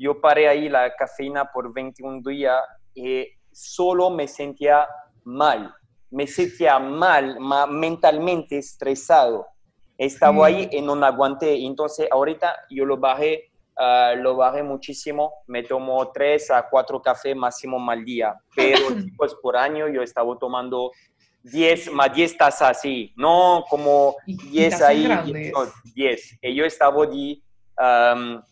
[0.00, 2.58] yo paré ahí la cafeína por 21 días
[2.94, 4.88] y solo me sentía
[5.24, 5.74] mal,
[6.10, 7.36] me sentía mal,
[7.68, 9.46] mentalmente estresado.
[9.98, 11.66] Estaba ahí y no aguanté.
[11.66, 13.49] Entonces ahorita yo lo bajé,
[13.80, 15.32] uh, lo bajé muchísimo.
[15.46, 18.36] Me tomo 3 a 4 cafés máximo al día.
[18.54, 18.78] Pero
[19.16, 20.90] pues por año yo estaba tomando
[21.42, 25.08] 10 más 10 tazas así, no como 10 ahí,
[25.94, 26.38] 10.
[26.42, 28.42] Y yo estaba um,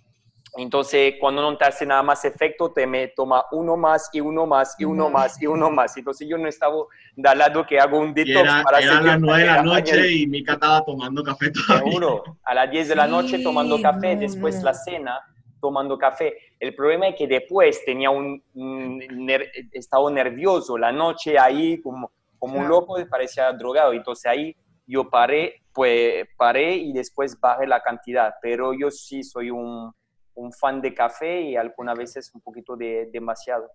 [0.56, 4.46] entonces, cuando no te hace nada más efecto, te me toma uno más y uno
[4.46, 5.96] más y uno más y uno más.
[5.96, 6.74] Entonces, yo no estaba
[7.14, 10.26] de lado que hago un detox era, para Eran las 9 de la noche y
[10.26, 11.90] Mika estaba tomando café todavía.
[11.90, 14.64] Seguro, a las 10 de la noche tomando café, no, después no.
[14.64, 15.20] la cena
[15.60, 16.34] tomando café.
[16.58, 22.10] El problema es que después tenía un, un ner estado nervioso la noche ahí como,
[22.38, 22.66] como claro.
[22.66, 23.92] un loco, parecía drogado.
[23.92, 28.34] Entonces ahí yo paré, pues paré y después bajé la cantidad.
[28.40, 29.92] Pero yo sí soy un
[30.38, 33.70] un fan de café y algunas veces un poquito de demasiado.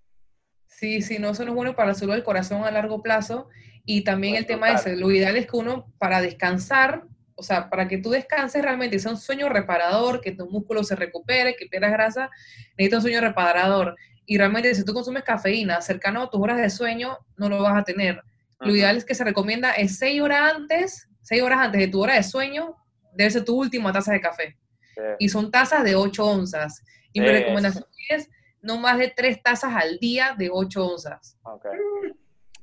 [0.66, 3.50] Sí, sí, no, eso no es bueno para la salud del corazón a largo plazo.
[3.86, 7.04] Y también pues el tema ese, lo ideal es que uno para descansar,
[7.36, 10.96] o sea, para que tú descanses realmente, sea un sueño reparador, que tu músculo se
[10.96, 12.30] recupere, que pierdas grasa,
[12.78, 13.96] necesita un sueño reparador.
[14.26, 17.78] Y realmente si tú consumes cafeína cercano a tus horas de sueño, no lo vas
[17.78, 18.24] a tener.
[18.60, 18.78] Lo Ajá.
[18.78, 22.16] ideal es que se recomienda es 6 horas antes, 6 horas antes de tu hora
[22.16, 22.78] de sueño,
[23.14, 24.58] debe ser tu última taza de café.
[24.96, 25.02] Sí.
[25.20, 26.84] Y son tazas de 8 onzas.
[27.12, 28.30] Y mi recomendación es
[28.62, 31.38] no más de 3 tazas al día de 8 onzas.
[31.44, 31.72] Okay.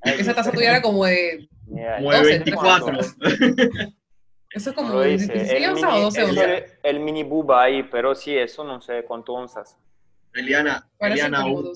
[0.02, 2.00] Esa taza tuya era como de, yeah.
[2.00, 2.98] 12, 24.
[4.52, 6.44] Eso es como 16 onzas o 12 onzas.
[6.44, 9.78] El, el, mini buba ahí, pero sí, eso no sé cuánto onzas.
[10.34, 11.72] Eliana, Eliana un,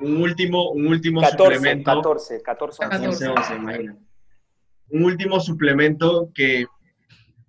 [0.00, 1.90] un, último, un último 14, suplemento.
[1.90, 4.00] 14, 14, 14, 14 imagínate.
[4.90, 6.66] Un último suplemento que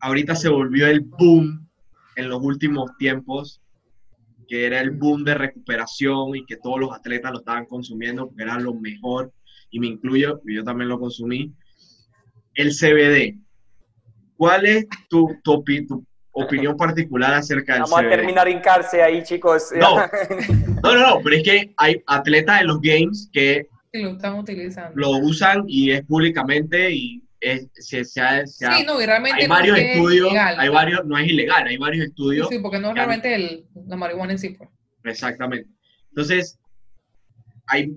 [0.01, 1.68] ahorita se volvió el boom
[2.19, 3.61] en los últimos tiempos,
[4.47, 8.43] que era el boom de recuperación y que todos los atletas lo estaban consumiendo porque
[8.43, 9.31] era lo mejor,
[9.71, 11.53] y me incluyo, yo también lo consumí,
[12.55, 13.37] el CBD.
[14.35, 18.05] ¿Cuál es tu, tu, tu opinión particular acerca del Vamos CBD?
[18.05, 19.69] a terminar en cárcel ahí, chicos.
[19.75, 19.97] No,
[20.83, 24.91] no, no, no, pero es que hay atletas de los games que lo están utilizando.
[24.95, 29.05] Lo usan y es públicamente y es, se, se ha, se ha, sí, no, y
[29.05, 32.47] realmente hay no varios es estudios, ilegal, hay varios, no es ilegal, hay varios estudios.
[32.49, 34.49] Sí, porque no es realmente el, la marihuana en sí.
[34.49, 34.69] Pues.
[35.03, 35.69] Exactamente.
[36.09, 36.59] Entonces,
[37.67, 37.93] hay,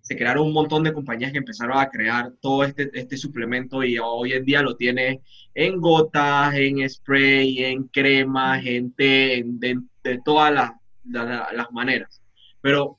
[0.00, 3.98] se crearon un montón de compañías que empezaron a crear todo este, este suplemento y
[3.98, 5.20] hoy en día lo tiene
[5.54, 10.72] en gotas, en spray, en cremas, en té, en, de, de todas las,
[11.04, 12.22] las, las maneras.
[12.60, 12.98] Pero,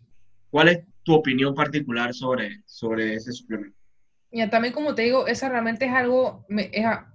[0.49, 3.76] ¿cuál es tu opinión particular sobre, sobre ese suplemento?
[4.31, 6.45] Y también, como te digo, eso realmente es algo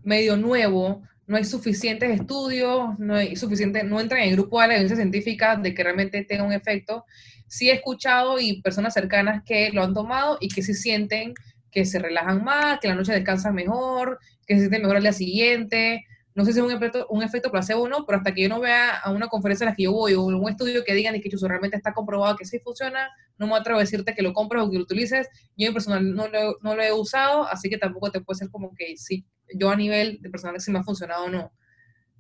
[0.02, 1.02] medio nuevo.
[1.26, 4.96] No hay suficientes estudios, no hay suficiente, no entra en el grupo de la evidencia
[4.96, 7.04] científica de que realmente tenga un efecto.
[7.46, 11.34] Sí he escuchado y personas cercanas que lo han tomado y que sí sienten
[11.70, 15.12] que se relajan más, que la noche descansan mejor, que se sienten mejor al día
[15.12, 16.04] siguiente.
[16.34, 18.48] No sé si es un efecto, un efecto placebo o no, pero hasta que yo
[18.48, 21.20] no vea a una conferencia en la que yo voy o un estudio que digan
[21.20, 24.32] que eso realmente está comprobado que sí funciona, no me atrevo a decirte que lo
[24.32, 25.28] compres o que lo utilices.
[25.56, 28.50] Yo en personal no lo, no lo he usado, así que tampoco te puede ser
[28.50, 31.52] como que sí, yo a nivel de personal si me ha funcionado o no.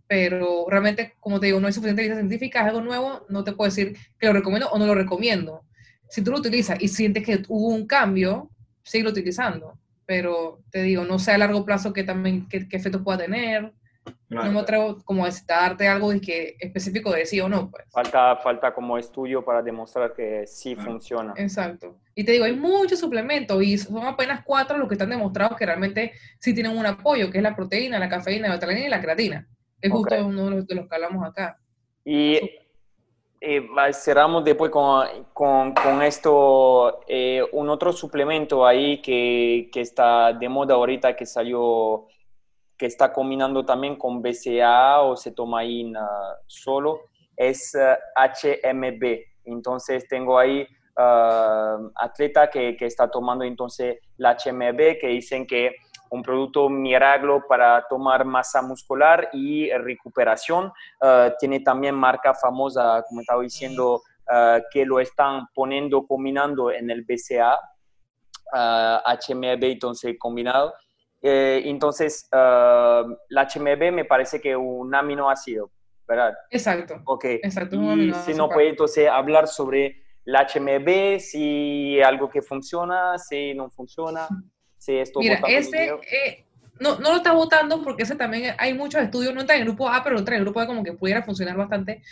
[0.06, 3.52] Pero realmente, como te digo, no hay suficiente evidencia científica, es algo nuevo, no te
[3.52, 5.64] puedo decir que lo recomiendo o no lo recomiendo.
[6.10, 8.50] Si tú lo utilizas y sientes que hubo un cambio,
[8.82, 9.78] sigue utilizando.
[10.04, 13.72] Pero te digo, no sé a largo plazo qué, también, qué, qué efectos pueda tener
[14.32, 17.70] no me atrevo como a darte algo de que específico de sí o no.
[17.70, 17.84] Pues.
[17.90, 21.34] Falta, falta como estudio para demostrar que sí funciona.
[21.36, 21.98] Exacto.
[22.14, 25.66] Y te digo, hay muchos suplementos y son apenas cuatro los que están demostrados que
[25.66, 29.00] realmente sí tienen un apoyo, que es la proteína, la cafeína, la betalanina y la
[29.00, 29.48] creatina.
[29.80, 31.58] Es justo uno de los, que hablamos acá.
[32.04, 32.38] Y
[33.40, 40.32] eh, cerramos después con, con, con esto, eh, un otro suplemento ahí que, que está
[40.32, 42.06] de moda ahorita que salió
[42.82, 45.92] que está combinando también con BCA o se toma ahí
[46.48, 47.02] solo,
[47.36, 49.04] es HMB.
[49.04, 50.66] Eh, entonces tengo ahí
[50.98, 55.76] uh, atleta que, que, está tomando entonces la HMB, que dicen que
[56.10, 60.72] un producto milagro para tomar masa muscular y recuperación.
[61.00, 66.90] Uh, tiene también marca famosa, como estaba diciendo, uh, que lo están poniendo, combinando en
[66.90, 67.56] el BCA,
[68.52, 70.74] HMB, entonces combinado.
[71.22, 75.70] Eh, entonces, uh, la HMB me parece que un aminoácido,
[76.06, 76.34] ¿verdad?
[76.50, 77.00] Exacto.
[77.04, 77.24] Ok.
[77.42, 77.76] Exacto.
[77.76, 83.70] Y si no puede entonces hablar sobre la HMB, si algo que funciona, si no
[83.70, 84.28] funciona,
[84.76, 85.20] si esto...
[85.20, 85.90] Mira, ese...
[86.10, 86.46] Eh,
[86.80, 89.66] no, no lo está votando porque ese también hay muchos estudios, no está en el
[89.68, 92.02] grupo A, pero entra en el grupo A como que pudiera funcionar bastante,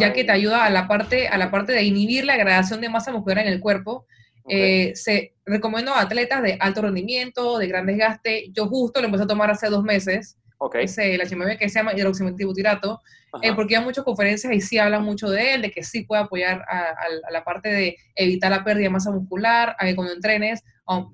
[0.00, 2.88] ya que te ayuda a la, parte, a la parte de inhibir la gradación de
[2.88, 4.06] masa muscular en el cuerpo
[4.50, 8.50] eh, se recomiendo a atletas de alto rendimiento, de gran desgaste.
[8.52, 10.36] Yo justo lo empecé a tomar hace dos meses.
[10.58, 10.84] Okay.
[10.84, 13.00] Es el HMB que se llama hidroximetilbutirato,
[13.40, 16.22] eh, porque hay muchas conferencias y sí hablan mucho de él, de que sí puede
[16.22, 16.94] apoyar a,
[17.30, 20.62] la parte de evitar la pérdida de masa muscular, a que cuando entrenes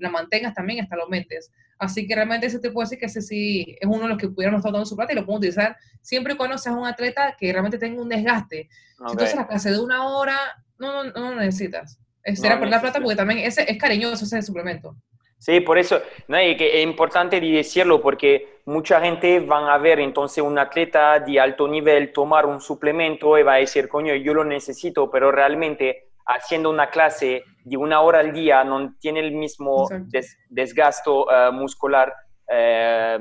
[0.01, 1.53] la mantengas también hasta lo aumentes.
[1.79, 4.31] Así que realmente ese te puedo decir que ese sí es uno de los que
[4.31, 7.37] pudieron estar dando su plata y lo puedo utilizar siempre y cuando seas un atleta
[7.39, 8.69] que realmente tenga un desgaste.
[9.11, 10.39] Si tú haces la clase de una hora,
[10.79, 12.01] no, no, no lo necesitas.
[12.35, 14.97] Será por la plata porque también ese, es cariñoso ese suplemento.
[15.39, 20.01] Sí, por eso, no, y que es importante decirlo porque mucha gente van a ver
[20.01, 24.33] entonces un atleta de alto nivel tomar un suplemento y va a decir, coño, yo
[24.35, 29.33] lo necesito, pero realmente haciendo una clase de una hora al día no tiene el
[29.33, 29.89] mismo
[30.49, 32.13] desgasto eh, muscular
[32.49, 33.19] eh,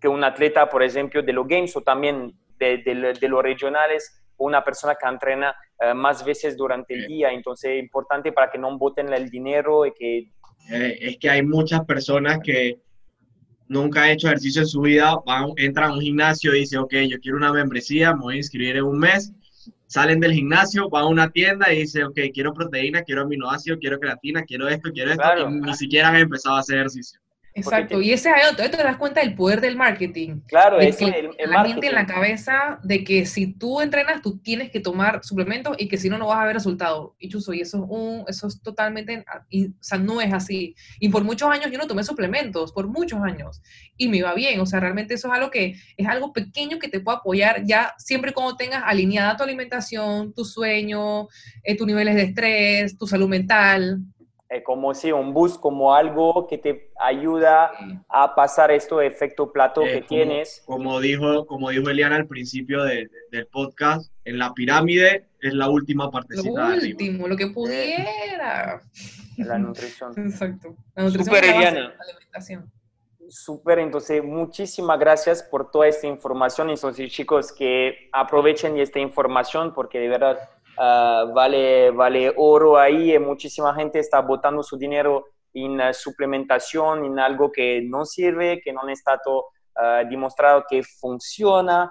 [0.00, 2.78] que un atleta, por ejemplo, de los games o también de,
[3.18, 7.30] de los regionales una persona que entrena eh, más veces durante el día.
[7.32, 10.30] Entonces es importante para que no boten el dinero y que...
[10.70, 12.80] Eh, es que hay muchas personas que
[13.68, 16.94] nunca han hecho ejercicio en su vida, van, entran a un gimnasio y dicen, ok,
[17.08, 19.32] yo quiero una membresía, me voy a inscribir en un mes,
[19.86, 23.98] salen del gimnasio, van a una tienda y dicen, ok, quiero proteína, quiero aminoácidos, quiero
[23.98, 27.20] creatina, quiero esto, quiero esto, y ni siquiera han empezado a hacer ejercicio.
[27.56, 30.40] Exacto, y ese te, te das cuenta del poder del marketing.
[30.46, 34.70] Claro, es el, la gente en la cabeza de que si tú entrenas, tú tienes
[34.70, 37.16] que tomar suplementos y que si no, no vas a ver resultado.
[37.18, 40.74] Y chuso, y eso es, un, eso es totalmente, o sea, no es así.
[41.00, 43.62] Y por muchos años yo no tomé suplementos, por muchos años,
[43.96, 44.60] y me iba bien.
[44.60, 47.94] O sea, realmente eso es algo que es algo pequeño que te puede apoyar ya
[47.96, 51.28] siempre cuando tengas alineada tu alimentación, tu sueño,
[51.62, 54.02] eh, tus niveles de estrés, tu salud mental.
[54.48, 57.72] Eh, como si un bus, como algo que te ayuda
[58.08, 60.62] a pasar esto de efecto plato eh, que tienes.
[60.66, 63.10] Como dijo, como dijo Eliana al principio del
[63.50, 66.76] podcast, en la pirámide es la última partecita.
[66.76, 68.80] Lo último, lo que pudiera.
[69.36, 70.12] La nutrición.
[70.16, 70.76] Exacto.
[70.94, 71.80] La nutrición Super, Eliana.
[71.80, 72.70] La alimentación.
[73.28, 76.70] Súper, entonces muchísimas gracias por toda esta información.
[76.70, 80.38] Entonces, chicos, que aprovechen esta información porque de verdad
[80.76, 83.18] Ah, vale, vale oro ahí.
[83.18, 88.72] Muchísima gente está botando su dinero en uh, suplementación, en algo que no sirve, que
[88.72, 89.46] no está todo
[89.76, 91.90] ah, demostrado que funciona.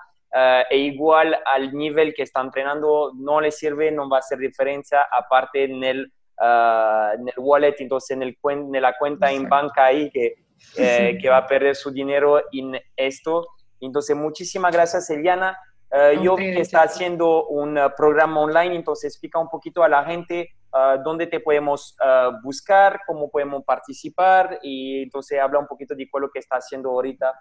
[0.69, 5.07] e igual al nivel que está entrenando no le sirve, no va a hacer diferencia,
[5.09, 10.09] aparte en el, en el wallet, entonces en, el, en la cuenta en banca ahí
[10.11, 10.45] que,
[10.77, 13.47] eh, que va a perder su dinero en esto.
[13.79, 15.57] Entonces, muchísimas gracias, Eliana.
[15.91, 20.03] Eh, yo que está haciendo un eh, programa online, entonces explica un poquito a la
[20.03, 21.95] gente eh, dónde te podemos
[22.43, 27.33] buscar, cómo podemos participar y entonces habla un poquito de lo que está haciendo ahorita.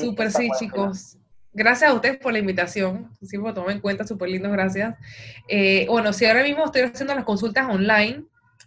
[0.00, 1.18] Súper, sí, chicos.
[1.52, 3.10] Gracias a ustedes por la invitación.
[3.22, 4.94] Siempre lo tomo en cuenta, súper lindo, gracias.
[5.88, 8.24] bueno, si ahora mismo estoy haciendo las consultas online,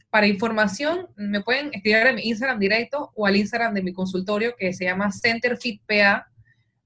[0.09, 4.55] para información me pueden escribir en mi Instagram directo o al Instagram de mi consultorio
[4.57, 6.28] que se llama CenterFitPA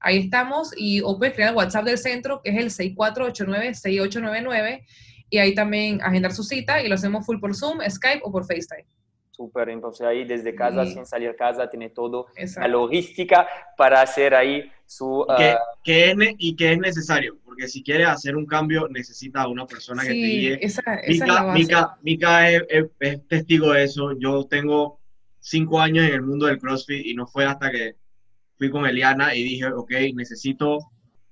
[0.04, 4.84] Ahí estamos y o puedes crear el WhatsApp del centro que es el 6489-6899
[5.30, 8.44] y ahí también agendar su cita y lo hacemos full por Zoom, Skype o por
[8.44, 8.84] FaceTime.
[9.30, 12.26] Súper, entonces ahí desde casa, sin salir de casa, tiene todo
[12.56, 13.48] la logística
[13.78, 15.26] para hacer ahí su...
[15.82, 19.48] ¿Qué, uh, es y qué es necesario, porque si quieres hacer un cambio necesitas a
[19.48, 20.58] una persona que te guíe.
[20.60, 20.82] Esa,
[21.54, 22.62] Mica, Mica, es,
[23.00, 24.12] es, testigo de eso.
[24.18, 25.00] Yo tengo
[25.40, 27.96] cinco años en el mundo del CrossFit y no fue hasta que
[28.56, 30.78] fui con Eliana y dije, ok, necesito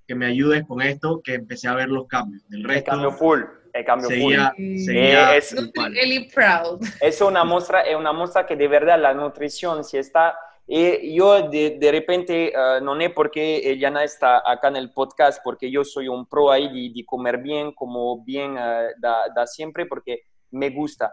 [0.06, 2.42] que me ayudes con esto, que empecé a ver los cambios.
[2.48, 3.40] Del resto, el cambio full,
[3.72, 4.78] el cambio seguía, full.
[4.78, 5.54] seguía Eh, es-.
[5.94, 6.80] Eli proud.
[7.00, 10.36] Es una muestra, es una muestra que de verdad la nutrición si está...
[10.64, 14.92] Y yo de, de repente eh, no sé por qué Eliana está acá en el
[14.92, 19.24] podcast, porque yo soy un pro ahí de, de comer bien, como bien eh, da,
[19.34, 21.12] da siempre, porque me gusta.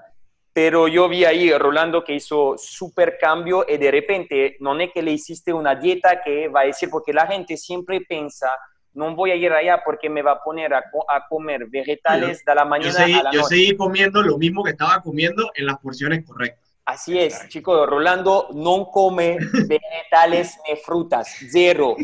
[0.51, 5.01] Pero yo vi ahí Rolando que hizo súper cambio y de repente no es que
[5.01, 8.49] le hiciste una dieta que va a decir, porque la gente siempre piensa,
[8.93, 12.43] no voy a ir allá porque me va a poner a, co- a comer vegetales
[12.43, 13.55] de la mañana seguí, a la yo noche.
[13.55, 16.67] seguí comiendo lo mismo que estaba comiendo en las porciones correctas.
[16.85, 19.37] Así es, chicos, Rolando no come
[19.67, 21.95] vegetales ni frutas, cero,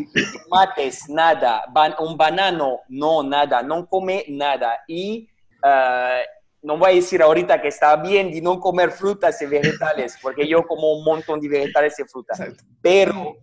[0.44, 4.84] tomates, nada, Ban- un banano, no, nada, no come nada.
[4.86, 5.28] Y
[5.62, 6.20] ah,
[6.66, 10.48] no voy a decir ahorita que está bien de no comer frutas y vegetales, porque
[10.48, 12.42] yo como un montón de vegetales y frutas,
[12.82, 13.36] pero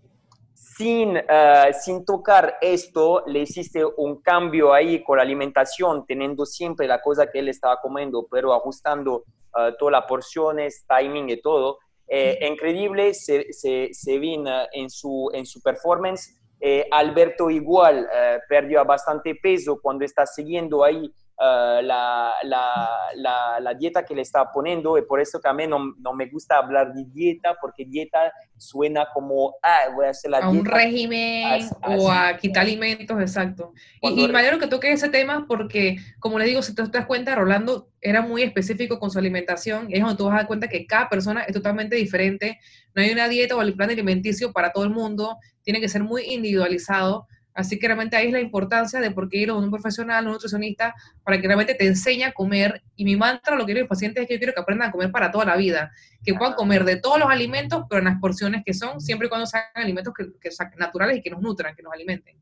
[0.54, 6.86] sin, ah, sin tocar esto, le hiciste un cambio ahí con la alimentación, teniendo siempre
[6.86, 11.80] la cosa que él estaba comiendo, pero ajustando ah, todas las porciones, timing y todo.
[12.06, 16.36] Eh, increíble, se, se, se vino en su, en su performance.
[16.60, 21.10] Eh, Alberto igual eh, perdió bastante peso cuando está siguiendo ahí
[21.40, 25.94] ah, la, la, la, la dieta que le estaba poniendo y por eso mí no,
[25.98, 30.38] no me gusta hablar de dieta porque dieta suena como, ah, voy a hacer la
[30.40, 33.74] a un régimen As- o a quitar alimentos, exacto.
[34.00, 37.06] Cuando Y, y alegro que toques ese tema porque, como les digo, si te das
[37.06, 40.48] cuenta, Rolando era muy específico con su alimentación y es donde tú vas a dar
[40.48, 42.60] cuenta que cada persona es totalmente diferente.
[42.96, 46.04] No hay una dieta o el plan alimenticio para todo el mundo, tiene que ser
[46.04, 47.28] muy individualizado.
[47.54, 50.34] Así que realmente ahí es la importancia de por qué ir a un profesional, un
[50.34, 52.82] nutricionista, para que realmente te enseñe a comer.
[52.96, 54.90] Y mi mantra, lo que quiero a los pacientes es que yo quiero que aprendan
[54.90, 55.92] a comer para toda la vida,
[56.24, 59.30] que puedan comer de todos los alimentos, pero en las porciones que son, siempre y
[59.30, 62.36] cuando sean alimentos que, que sean naturales y que nos nutran, que nos alimenten.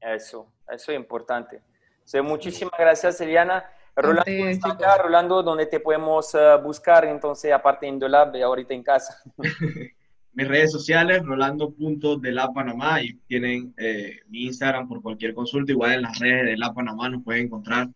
[0.00, 1.60] Eso, eso es importante.
[2.22, 3.64] Muchísimas gracias, Eliana.
[3.94, 4.86] Rolando está chicos.
[4.86, 5.02] acá.
[5.02, 7.04] Rolando, ¿dónde te podemos eh, buscar?
[7.04, 9.22] Entonces, aparte de Indolab, y ahorita en casa.
[10.38, 15.72] Mis redes sociales, rolando.dela Panamá, y tienen eh, mi Instagram por cualquier consulta.
[15.72, 17.88] Igual en las redes de La Panamá nos pueden encontrar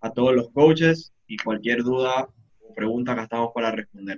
[0.00, 2.28] a todos los coaches y cualquier duda
[2.62, 4.16] o pregunta que estamos para responder.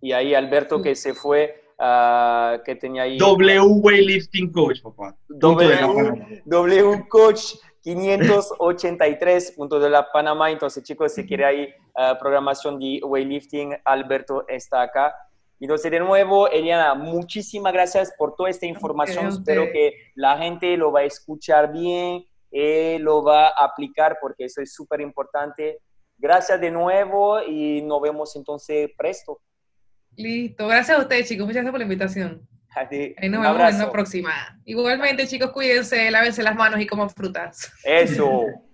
[0.00, 5.14] Y ahí Alberto que se fue, ah, que tenía ahí W Weightlifting Coach, papá.
[5.28, 10.50] W, W Coach 583, punto de la Panamá.
[10.50, 15.14] Entonces, chicos, si quiere ahí ah, programación de weightlifting, Alberto está acá.
[15.64, 19.28] Entonces, de nuevo, Eliana, muchísimas gracias por toda esta información.
[19.28, 24.46] Espero que la gente lo va a escuchar bien, eh, lo va a aplicar porque
[24.46, 25.78] eso es súper importante.
[26.18, 29.40] Gracias de nuevo y nos vemos entonces presto.
[30.16, 30.66] Listo.
[30.66, 31.46] Gracias a ustedes, chicos.
[31.46, 32.48] Muchas gracias por la invitación.
[32.74, 34.32] Ahí nos un vemos en la próxima.
[34.64, 37.72] Igualmente, chicos, cuídense, lávense las manos y coman frutas.
[37.84, 38.46] Eso.